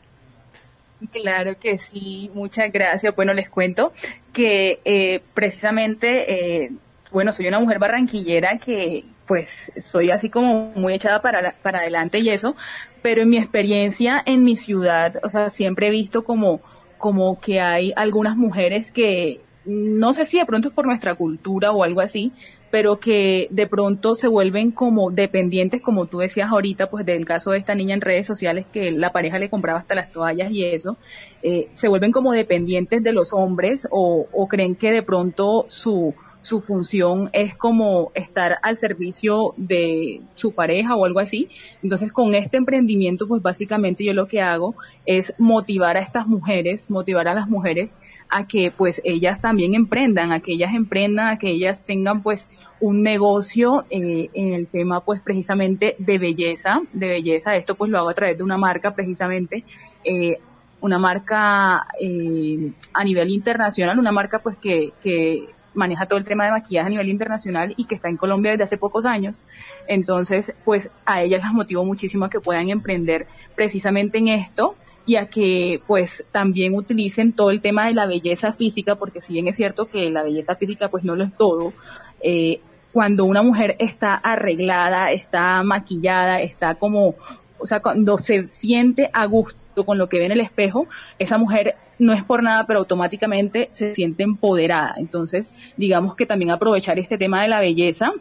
Claro 1.13 1.59
que 1.59 1.79
sí, 1.79 2.31
muchas 2.35 2.73
gracias. 2.73 3.15
Bueno, 3.15 3.33
les 3.33 3.49
cuento. 3.49 3.93
que 4.33 4.81
eh, 4.85 5.23
precisamente, 5.35 6.65
eh, 6.65 6.73
bueno, 7.11 7.33
soy 7.33 7.49
una 7.49 7.61
mujer 7.61 7.79
barranquillera 7.79 8.59
que 8.59 9.05
pues 9.27 9.71
soy 9.85 10.11
así 10.11 10.31
como 10.31 10.73
muy 10.75 10.95
echada 10.95 11.19
para, 11.21 11.55
para 11.63 11.81
adelante 11.81 12.19
y 12.19 12.31
eso, 12.31 12.57
pero 13.03 13.23
en 13.23 13.29
mi 13.29 13.37
experiencia 13.37 14.23
en 14.25 14.43
mi 14.43 14.57
ciudad, 14.57 15.21
o 15.23 15.29
sea, 15.29 15.51
siempre 15.51 15.89
he 15.89 15.91
visto 15.91 16.25
como, 16.25 16.61
como 16.97 17.39
que 17.39 17.61
hay 17.61 17.93
algunas 17.95 18.37
mujeres 18.37 18.91
que, 18.91 19.43
no 19.67 20.15
sé 20.15 20.25
si 20.25 20.39
de 20.39 20.47
pronto 20.47 20.69
es 20.69 20.75
por 20.75 20.87
nuestra 20.87 21.15
cultura 21.15 21.73
o 21.73 21.85
algo 21.85 22.01
así, 22.01 22.33
pero 22.71 22.99
que 22.99 23.49
de 23.51 23.67
pronto 23.67 24.15
se 24.15 24.29
vuelven 24.29 24.71
como 24.71 25.11
dependientes, 25.11 25.81
como 25.81 26.07
tú 26.07 26.19
decías 26.19 26.51
ahorita, 26.51 26.91
pues 26.91 27.07
del 27.07 27.25
caso 27.25 27.53
de 27.53 27.59
esta 27.59 27.75
niña 27.75 27.95
en 27.95 28.01
redes 28.01 28.27
sociales 28.27 28.67
que 28.73 28.91
la 28.91 29.13
pareja 29.13 29.39
le 29.39 29.51
compraba 29.51 29.81
hasta 29.81 29.95
las 29.95 30.13
toallas 30.13 30.51
y 30.53 30.65
eso, 30.65 30.97
eh, 31.43 31.69
se 31.73 31.89
vuelven 31.89 32.13
como 32.13 32.33
dependientes 32.33 33.03
de 33.03 33.13
los 33.13 33.33
hombres 33.33 33.87
o, 33.91 34.27
o 34.33 34.49
creen 34.49 34.75
que 34.75 34.91
de 34.91 35.03
pronto 35.03 35.67
su, 35.69 36.15
su 36.41 36.61
función 36.61 37.31
es 37.33 37.55
como 37.55 38.11
estar 38.15 38.59
al 38.63 38.79
servicio 38.79 39.55
de 39.57 40.21
su 40.35 40.53
pareja 40.53 40.97
o 40.97 41.05
algo 41.05 41.21
así. 41.21 41.49
Entonces, 41.83 42.13
con 42.13 42.35
este 42.35 42.57
emprendimiento, 42.57 43.27
pues 43.27 43.43
básicamente 43.43 44.05
yo 44.05 44.13
lo 44.13 44.27
que 44.27 44.41
hago 44.41 44.75
es 45.05 45.35
motivar 45.39 45.97
a 45.97 46.01
estas 46.01 46.27
mujeres, 46.27 46.91
motivar 46.91 47.29
a 47.29 47.35
las 47.35 47.49
mujeres 47.49 47.95
a 48.31 48.47
que 48.47 48.73
pues 48.77 49.01
ellas 49.05 49.41
también 49.41 49.75
emprendan, 49.75 50.33
a 50.33 50.41
que 50.41 50.53
ellas 50.53 50.75
emprendan, 50.75 51.29
a 51.29 51.39
que 51.39 51.49
ellas 51.49 51.85
tengan 51.85 52.23
pues 52.23 52.49
un 52.81 53.03
negocio 53.03 53.85
eh, 53.91 54.31
en 54.35 54.55
el 54.55 54.67
tema 54.67 55.01
pues 55.05 55.21
precisamente 55.21 55.97
de 55.99 56.19
belleza, 56.19 56.81
de 56.93 57.09
belleza. 57.09 57.57
Esto 57.57 57.75
pues 57.75 57.91
lo 57.91 57.99
hago 57.99 58.11
a 58.11 58.15
través 58.15 58.39
de 58.39 58.45
una 58.45 58.59
marca 58.59 58.93
precisamente. 58.93 59.65
Eh, 60.05 60.39
una 60.81 60.99
marca 60.99 61.89
eh, 62.01 62.73
a 62.93 63.03
nivel 63.03 63.31
internacional, 63.31 63.99
una 63.99 64.13
marca 64.13 64.39
pues 64.39 64.57
que, 64.59 64.93
que 65.03 65.49
maneja 65.75 66.07
todo 66.07 66.19
el 66.19 66.25
tema 66.25 66.45
de 66.45 66.53
maquillaje 66.53 66.87
a 66.87 66.91
nivel 66.91 67.09
internacional 67.09 67.75
y 67.77 67.85
que 67.85 67.95
está 67.95 68.09
en 68.09 68.17
Colombia 68.17 68.53
desde 68.53 68.65
hace 68.65 68.79
pocos 68.79 69.05
años. 69.05 69.43
Entonces, 69.87 70.55
pues 70.65 70.91
a 71.05 71.23
ellas 71.23 71.43
las 71.43 71.53
motivo 71.53 71.85
muchísimo 71.85 72.25
a 72.25 72.31
que 72.31 72.41
puedan 72.41 72.69
emprender 72.69 73.27
precisamente 73.55 74.19
en 74.19 74.29
esto 74.29 74.77
y 75.07 75.17
a 75.17 75.27
que 75.27 75.81
pues 75.87 76.25
también 76.33 76.75
utilicen 76.75 77.33
todo 77.33 77.51
el 77.51 77.61
tema 77.61 77.87
de 77.87 77.95
la 77.95 78.07
belleza 78.07 78.53
física, 78.53 78.97
porque 78.97 79.21
si 79.21 79.33
bien 79.33 79.49
es 79.49 79.57
cierto 79.57 79.87
que 79.87 80.11
la 80.11 80.23
belleza 80.23 80.57
física 80.57 80.89
pues 80.89 81.05
no 81.05 81.17
lo 81.17 81.25
es 81.25 81.37
todo, 81.37 81.73
eh, 82.21 82.61
cuando 82.93 83.25
una 83.25 83.43
mujer 83.43 83.77
está 83.79 84.15
arreglada, 84.15 85.13
está 85.13 85.63
maquillada, 85.63 86.41
está 86.41 86.75
como, 86.75 87.15
o 87.59 87.67
sea, 87.67 87.81
cuando 87.81 88.19
se 88.19 88.49
siente 88.49 89.11
a 89.13 89.27
gusto 89.27 89.85
con 89.85 89.99
lo 89.99 90.09
que 90.09 90.19
ve 90.19 90.27
en 90.27 90.33
el 90.33 90.41
espejo, 90.41 90.89
esa 91.19 91.39
mujer 91.39 91.77
no 91.99 92.13
es 92.13 92.23
por 92.25 92.43
nada, 92.43 92.67
pero 92.67 92.81
automáticamente 92.81 93.69
se 93.71 93.95
siente 93.95 94.23
empoderada. 94.23 94.95
Entonces, 94.99 95.53
digamos 95.77 96.15
que 96.15 96.27
también 96.27 96.51
aprovechar 96.51 96.99
este 96.99 97.19
tema 97.19 97.43
de 97.43 97.49
la 97.49 97.61
belleza 97.61 98.13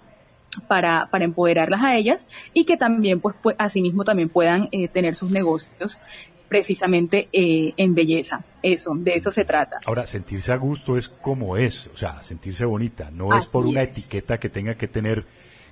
para, 0.68 1.08
para 1.12 1.26
empoderarlas 1.26 1.82
a 1.84 1.96
ellas 1.96 2.28
y 2.54 2.66
que 2.66 2.78
también, 2.78 3.20
pues, 3.20 3.36
pues 3.42 3.56
asimismo 3.60 4.04
también 4.04 4.30
puedan 4.30 4.70
eh, 4.72 4.88
tener 4.88 5.16
sus 5.16 5.32
negocios 5.32 6.00
precisamente 6.48 7.28
eh, 7.34 7.74
en 7.78 7.94
belleza. 7.94 8.44
Eso, 8.64 8.94
de 8.96 9.16
eso 9.16 9.32
se 9.32 9.46
trata. 9.46 9.78
Ahora, 9.86 10.06
sentirse 10.08 10.52
a 10.52 10.58
gusto 10.58 10.98
es 10.98 11.10
como 11.10 11.58
es, 11.58 11.88
o 11.88 11.98
sea, 11.98 12.22
sentirse 12.22 12.66
bonita, 12.66 13.12
no 13.12 13.38
es 13.38 13.46
por 13.46 13.66
una 13.66 13.84
etiqueta 13.84 14.40
que 14.40 14.50
tenga 14.50 14.76
que 14.76 14.88
tener 14.88 15.26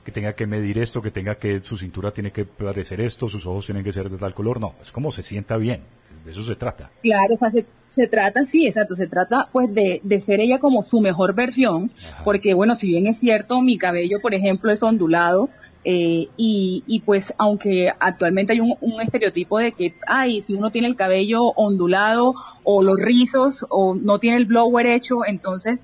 que 0.04 0.12
tenga 0.12 0.34
que 0.34 0.46
medir 0.46 0.78
esto, 0.78 1.02
que 1.02 1.10
tenga 1.10 1.36
que 1.36 1.63
su 1.63 1.78
cintura 1.78 2.12
tiene 2.12 2.32
que 2.32 2.46
parecer 2.46 3.02
esto, 3.02 3.28
sus 3.28 3.48
ojos 3.48 3.65
tienen 3.65 3.84
que 3.84 3.91
ser 3.91 4.08
de 4.08 4.18
tal 4.18 4.36
color, 4.36 4.60
no, 4.60 4.76
es 4.80 4.91
como 4.91 5.10
se 5.12 5.24
sienta 5.24 5.58
bien, 5.58 5.82
de 6.26 6.32
eso 6.32 6.44
se 6.44 6.56
trata. 6.56 6.90
Claro, 7.02 7.36
o 7.36 7.38
sea, 7.38 7.64
se, 7.88 8.08
trata, 8.08 8.44
sí, 8.46 8.66
exacto, 8.66 8.96
se 8.96 9.08
trata 9.08 9.48
pues 9.52 9.74
de, 9.74 10.02
de 10.04 10.20
ser 10.20 10.40
ella 10.40 10.60
como 10.60 10.82
su 10.82 11.00
mejor 11.00 11.36
versión, 11.36 11.92
porque 12.24 12.56
bueno, 12.56 12.74
si 12.74 12.88
bien 12.88 13.06
es 13.06 13.20
cierto, 13.20 13.62
mi 13.62 13.78
cabello, 13.78 14.20
por 14.22 14.34
ejemplo, 14.34 14.72
es 14.72 14.82
ondulado, 14.82 15.50
eh, 15.88 16.30
y, 16.36 16.84
y, 16.88 17.02
pues 17.02 17.32
aunque 17.38 17.92
actualmente 18.00 18.54
hay 18.54 18.60
un, 18.60 18.76
un, 18.82 19.00
estereotipo 19.02 19.60
de 19.60 19.72
que, 19.72 19.94
ay, 20.08 20.42
si 20.42 20.56
uno 20.56 20.72
tiene 20.72 20.88
el 20.88 20.96
cabello 20.96 21.44
ondulado 21.56 22.34
o 22.64 22.82
los 22.82 22.98
rizos 22.98 23.64
o 23.70 23.94
no 23.94 24.18
tiene 24.18 24.38
el 24.38 24.46
blower 24.46 24.88
hecho, 24.88 25.18
entonces 25.28 25.80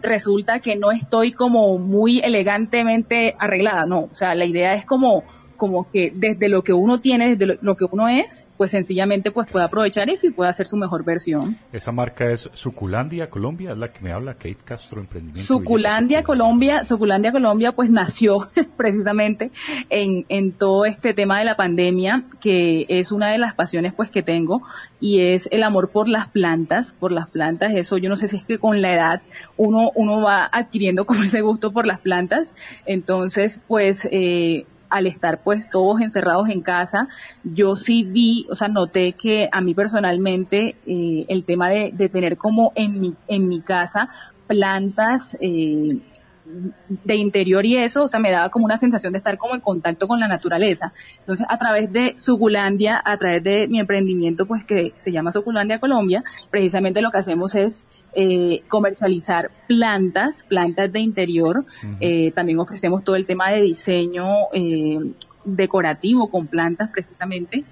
resulta 0.00 0.60
que 0.60 0.74
no 0.74 0.90
estoy 0.90 1.32
como 1.32 1.76
muy 1.76 2.20
elegantemente 2.20 3.36
arreglada, 3.38 3.84
no, 3.84 4.08
o 4.10 4.14
sea, 4.14 4.34
la 4.34 4.46
idea 4.46 4.72
es 4.72 4.86
como 4.86 5.22
como 5.62 5.88
que 5.92 6.12
desde 6.12 6.48
lo 6.48 6.64
que 6.64 6.72
uno 6.72 6.98
tiene, 6.98 7.36
desde 7.36 7.56
lo, 7.62 7.76
que 7.76 7.84
uno 7.88 8.08
es, 8.08 8.44
pues 8.56 8.72
sencillamente 8.72 9.30
pues 9.30 9.48
puede 9.48 9.64
aprovechar 9.64 10.10
eso 10.10 10.26
y 10.26 10.32
puede 10.32 10.50
hacer 10.50 10.66
su 10.66 10.76
mejor 10.76 11.04
versión. 11.04 11.56
Esa 11.72 11.92
marca 11.92 12.32
es 12.32 12.50
Suculandia 12.52 13.30
Colombia, 13.30 13.70
es 13.70 13.78
la 13.78 13.92
que 13.92 14.00
me 14.00 14.10
habla 14.10 14.34
Kate 14.34 14.56
Castro 14.64 15.00
Emprendimiento. 15.00 15.46
Suculandia 15.46 16.24
Colombia, 16.24 16.82
Suculandia 16.82 17.30
Colombia 17.30 17.70
pues 17.70 17.90
nació 17.92 18.50
precisamente 18.76 19.52
en, 19.88 20.26
en 20.28 20.50
todo 20.50 20.84
este 20.84 21.14
tema 21.14 21.38
de 21.38 21.44
la 21.44 21.54
pandemia, 21.54 22.24
que 22.40 22.84
es 22.88 23.12
una 23.12 23.30
de 23.30 23.38
las 23.38 23.54
pasiones 23.54 23.92
pues 23.94 24.10
que 24.10 24.24
tengo 24.24 24.62
y 24.98 25.20
es 25.20 25.48
el 25.52 25.62
amor 25.62 25.90
por 25.90 26.08
las 26.08 26.26
plantas, 26.26 26.92
por 26.98 27.12
las 27.12 27.28
plantas, 27.28 27.72
eso 27.76 27.98
yo 27.98 28.08
no 28.08 28.16
sé 28.16 28.26
si 28.26 28.38
es 28.38 28.44
que 28.44 28.58
con 28.58 28.82
la 28.82 28.94
edad 28.94 29.22
uno, 29.56 29.92
uno 29.94 30.22
va 30.22 30.48
adquiriendo 30.50 31.06
como 31.06 31.22
ese 31.22 31.40
gusto 31.40 31.70
por 31.70 31.86
las 31.86 32.00
plantas, 32.00 32.52
entonces 32.84 33.60
pues 33.68 34.08
eh, 34.10 34.66
al 34.92 35.06
estar 35.06 35.42
pues 35.42 35.70
todos 35.70 36.00
encerrados 36.00 36.48
en 36.50 36.60
casa, 36.60 37.08
yo 37.42 37.76
sí 37.76 38.04
vi, 38.04 38.46
o 38.50 38.54
sea, 38.54 38.68
noté 38.68 39.14
que 39.14 39.48
a 39.50 39.60
mí 39.60 39.74
personalmente 39.74 40.76
eh, 40.86 41.24
el 41.28 41.44
tema 41.44 41.70
de, 41.70 41.90
de, 41.92 42.08
tener 42.08 42.36
como 42.36 42.72
en 42.74 43.00
mi, 43.00 43.14
en 43.26 43.48
mi 43.48 43.62
casa 43.62 44.08
plantas 44.46 45.36
eh, 45.40 45.98
de 46.44 47.16
interior 47.16 47.64
y 47.64 47.76
eso, 47.78 48.04
o 48.04 48.08
sea, 48.08 48.20
me 48.20 48.30
daba 48.30 48.50
como 48.50 48.64
una 48.64 48.76
sensación 48.76 49.12
de 49.12 49.18
estar 49.18 49.38
como 49.38 49.54
en 49.54 49.60
contacto 49.60 50.06
con 50.06 50.20
la 50.20 50.28
naturaleza. 50.28 50.92
Entonces, 51.20 51.46
a 51.48 51.58
través 51.58 51.92
de 51.92 52.14
Suculandia, 52.18 53.00
a 53.02 53.16
través 53.16 53.42
de 53.42 53.68
mi 53.68 53.80
emprendimiento, 53.80 54.46
pues 54.46 54.64
que 54.64 54.92
se 54.94 55.12
llama 55.12 55.32
Suculandia 55.32 55.78
Colombia, 55.78 56.22
precisamente 56.50 57.00
lo 57.00 57.10
que 57.10 57.18
hacemos 57.18 57.54
es 57.54 57.82
eh, 58.14 58.62
comercializar 58.68 59.50
plantas, 59.66 60.44
plantas 60.48 60.92
de 60.92 61.00
interior. 61.00 61.64
eh, 62.00 62.30
también 62.32 62.58
ofrecemos 62.58 63.04
todo 63.04 63.16
el 63.16 63.26
tema 63.26 63.50
de 63.50 63.62
diseño 63.62 64.26
eh, 64.52 64.98
decorativo 65.44 66.30
con 66.30 66.46
plantas 66.46 66.90
precisamente 66.90 67.64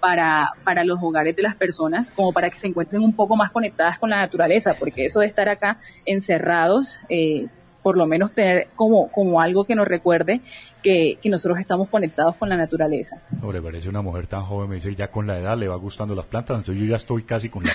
para, 0.00 0.50
para 0.64 0.84
los 0.84 0.98
hogares 1.02 1.34
de 1.34 1.42
las 1.42 1.56
personas, 1.56 2.12
como 2.12 2.32
para 2.32 2.50
que 2.50 2.58
se 2.58 2.68
encuentren 2.68 3.02
un 3.02 3.14
poco 3.14 3.36
más 3.36 3.50
conectadas 3.50 3.98
con 3.98 4.10
la 4.10 4.18
naturaleza, 4.18 4.74
porque 4.78 5.06
eso 5.06 5.20
de 5.20 5.26
estar 5.26 5.48
acá 5.48 5.78
encerrados, 6.04 7.00
eh, 7.08 7.46
por 7.82 7.96
lo 7.96 8.06
menos 8.06 8.32
tener 8.32 8.68
como, 8.76 9.10
como 9.10 9.40
algo 9.40 9.64
que 9.64 9.74
nos 9.74 9.88
recuerde 9.88 10.40
que, 10.82 11.18
que 11.20 11.30
nosotros 11.30 11.58
estamos 11.58 11.88
conectados 11.88 12.36
con 12.36 12.48
la 12.48 12.56
naturaleza. 12.56 13.20
No, 13.42 13.50
le 13.52 13.60
parece 13.60 13.88
una 13.88 14.02
mujer 14.02 14.26
tan 14.26 14.44
joven, 14.44 14.68
me 14.68 14.76
dice, 14.76 14.94
ya 14.94 15.10
con 15.10 15.26
la 15.26 15.38
edad 15.38 15.56
le 15.56 15.68
va 15.68 15.76
gustando 15.76 16.14
las 16.14 16.26
plantas, 16.26 16.58
entonces 16.58 16.80
yo 16.80 16.88
ya 16.88 16.96
estoy 16.96 17.22
casi 17.24 17.48
con 17.48 17.64
la, 17.64 17.72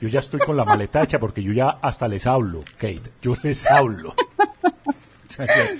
yo 0.00 0.08
ya 0.08 0.20
estoy 0.20 0.40
con 0.40 0.56
la 0.56 0.64
maleta 0.64 1.02
hecha 1.02 1.18
porque 1.18 1.42
yo 1.42 1.52
ya 1.52 1.68
hasta 1.68 2.08
les 2.08 2.26
hablo, 2.26 2.62
Kate, 2.78 3.02
yo 3.22 3.36
les 3.42 3.66
hablo. 3.70 4.14
O 5.26 5.32
sea, 5.36 5.46
ya, 5.46 5.70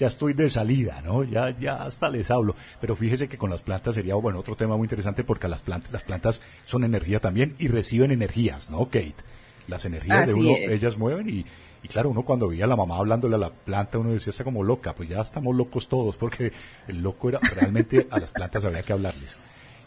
ya, 0.00 0.06
estoy 0.08 0.32
de 0.32 0.50
salida, 0.50 1.00
¿no? 1.04 1.22
Ya, 1.22 1.56
ya 1.56 1.84
hasta 1.84 2.08
les 2.10 2.32
hablo. 2.32 2.56
Pero 2.80 2.96
fíjese 2.96 3.28
que 3.28 3.38
con 3.38 3.48
las 3.48 3.62
plantas 3.62 3.94
sería, 3.94 4.16
bueno, 4.16 4.40
otro 4.40 4.56
tema 4.56 4.76
muy 4.76 4.86
interesante 4.86 5.22
porque 5.22 5.46
las 5.46 5.62
plantas, 5.62 5.92
las 5.92 6.02
plantas 6.02 6.40
son 6.64 6.82
energía 6.82 7.20
también 7.20 7.54
y 7.60 7.68
reciben 7.68 8.10
energías, 8.10 8.70
¿no, 8.70 8.86
Kate? 8.86 9.14
Las 9.68 9.84
energías 9.84 10.22
Así 10.22 10.28
de 10.30 10.34
uno, 10.34 10.50
es. 10.56 10.72
ellas 10.72 10.98
mueven 10.98 11.28
y, 11.28 11.46
y 11.84 11.88
claro, 11.88 12.10
uno 12.10 12.22
cuando 12.22 12.48
veía 12.48 12.64
a 12.64 12.68
la 12.68 12.76
mamá 12.76 12.96
hablándole 12.98 13.36
a 13.36 13.38
la 13.38 13.50
planta, 13.50 13.98
uno 13.98 14.10
decía, 14.10 14.30
está 14.30 14.42
como 14.42 14.64
loca, 14.64 14.94
pues 14.94 15.08
ya 15.08 15.20
estamos 15.20 15.54
locos 15.54 15.86
todos, 15.88 16.16
porque 16.16 16.52
el 16.88 17.00
loco 17.00 17.28
era, 17.28 17.38
realmente 17.38 18.08
a 18.10 18.18
las 18.18 18.32
plantas 18.32 18.64
había 18.64 18.82
que 18.82 18.94
hablarles. 18.94 19.38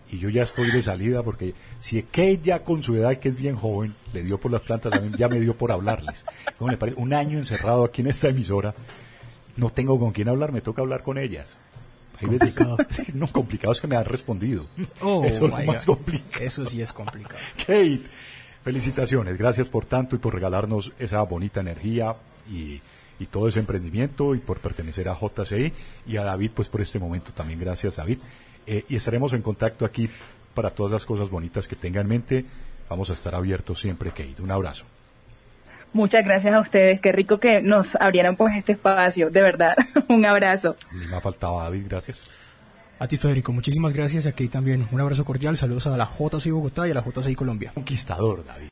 Y 0.09 0.19
yo 0.19 0.29
ya 0.29 0.43
estoy 0.43 0.71
de 0.71 0.81
salida 0.81 1.21
porque 1.23 1.53
si 1.79 2.01
que 2.03 2.37
ya 2.37 2.63
con 2.63 2.81
su 2.83 2.95
edad, 2.95 3.19
que 3.19 3.29
es 3.29 3.35
bien 3.35 3.55
joven, 3.55 3.95
le 4.13 4.23
dio 4.23 4.39
por 4.39 4.51
las 4.51 4.61
plantas, 4.61 4.93
a 4.93 5.01
mí 5.01 5.11
ya 5.17 5.27
me 5.27 5.39
dio 5.39 5.57
por 5.57 5.71
hablarles. 5.71 6.25
¿Cómo 6.57 6.71
le 6.71 6.77
parece? 6.77 6.99
Un 6.99 7.13
año 7.13 7.37
encerrado 7.37 7.83
aquí 7.83 8.01
en 8.01 8.07
esta 8.07 8.29
emisora, 8.29 8.73
no 9.57 9.69
tengo 9.69 9.99
con 9.99 10.11
quién 10.11 10.29
hablar, 10.29 10.51
me 10.51 10.61
toca 10.61 10.81
hablar 10.81 11.03
con 11.03 11.17
ellas. 11.17 11.57
Hay 12.19 12.29
veces, 12.29 12.55
complicado. 12.55 12.77
no, 13.13 13.27
complicado 13.27 13.71
es 13.73 13.81
que 13.81 13.87
me 13.87 13.95
han 13.95 14.05
respondido. 14.05 14.65
Oh, 15.01 15.23
Eso 15.25 15.45
es 15.45 15.65
más 15.65 15.85
complicado. 15.85 16.45
Eso 16.45 16.65
sí 16.65 16.81
es 16.81 16.93
complicado. 16.93 17.39
Kate, 17.57 18.03
Felicitaciones, 18.67 19.37
gracias 19.37 19.69
por 19.69 19.85
tanto 19.85 20.17
y 20.17 20.19
por 20.19 20.33
regalarnos 20.33 20.91
esa 20.99 21.21
bonita 21.21 21.61
energía 21.61 22.17
y, 22.51 22.81
y, 23.17 23.25
todo 23.27 23.47
ese 23.47 23.59
emprendimiento 23.59 24.35
y 24.35 24.39
por 24.39 24.59
pertenecer 24.59 25.07
a 25.07 25.15
JCI 25.15 25.71
y 26.05 26.17
a 26.17 26.23
David, 26.23 26.51
pues 26.53 26.67
por 26.67 26.81
este 26.81 26.99
momento 26.99 27.31
también 27.31 27.61
gracias 27.61 27.95
David. 27.95 28.19
Eh, 28.67 28.83
y 28.89 28.97
estaremos 28.97 29.33
en 29.33 29.41
contacto 29.41 29.85
aquí 29.85 30.09
para 30.53 30.71
todas 30.71 30.91
las 30.91 31.05
cosas 31.05 31.29
bonitas 31.29 31.67
que 31.67 31.75
tenga 31.75 32.01
en 32.01 32.07
mente. 32.07 32.45
Vamos 32.89 33.09
a 33.09 33.13
estar 33.13 33.33
abiertos 33.33 33.79
siempre, 33.79 34.11
Kate. 34.11 34.41
Un 34.41 34.51
abrazo. 34.51 34.85
Muchas 35.93 36.25
gracias 36.25 36.53
a 36.53 36.59
ustedes. 36.59 36.99
Qué 36.99 37.11
rico 37.11 37.39
que 37.39 37.61
nos 37.61 37.95
abrieran 37.95 38.35
pues 38.35 38.55
este 38.55 38.73
espacio. 38.73 39.29
De 39.29 39.41
verdad, 39.41 39.75
un 40.09 40.25
abrazo. 40.25 40.75
Ni 40.91 41.07
me 41.07 41.19
faltaba 41.21 41.63
David, 41.63 41.85
gracias. 41.87 42.23
A 42.99 43.07
ti, 43.07 43.17
Federico, 43.17 43.53
muchísimas 43.53 43.93
gracias. 43.93 44.25
Aquí 44.25 44.47
también 44.47 44.87
un 44.91 44.99
abrazo 44.99 45.23
cordial. 45.23 45.55
Saludos 45.55 45.87
a 45.87 45.95
la 45.95 46.09
JCI 46.09 46.51
Bogotá 46.51 46.87
y 46.87 46.91
a 46.91 46.95
la 46.95 47.03
JCI 47.03 47.35
Colombia. 47.35 47.71
Conquistador, 47.73 48.43
David. 48.43 48.65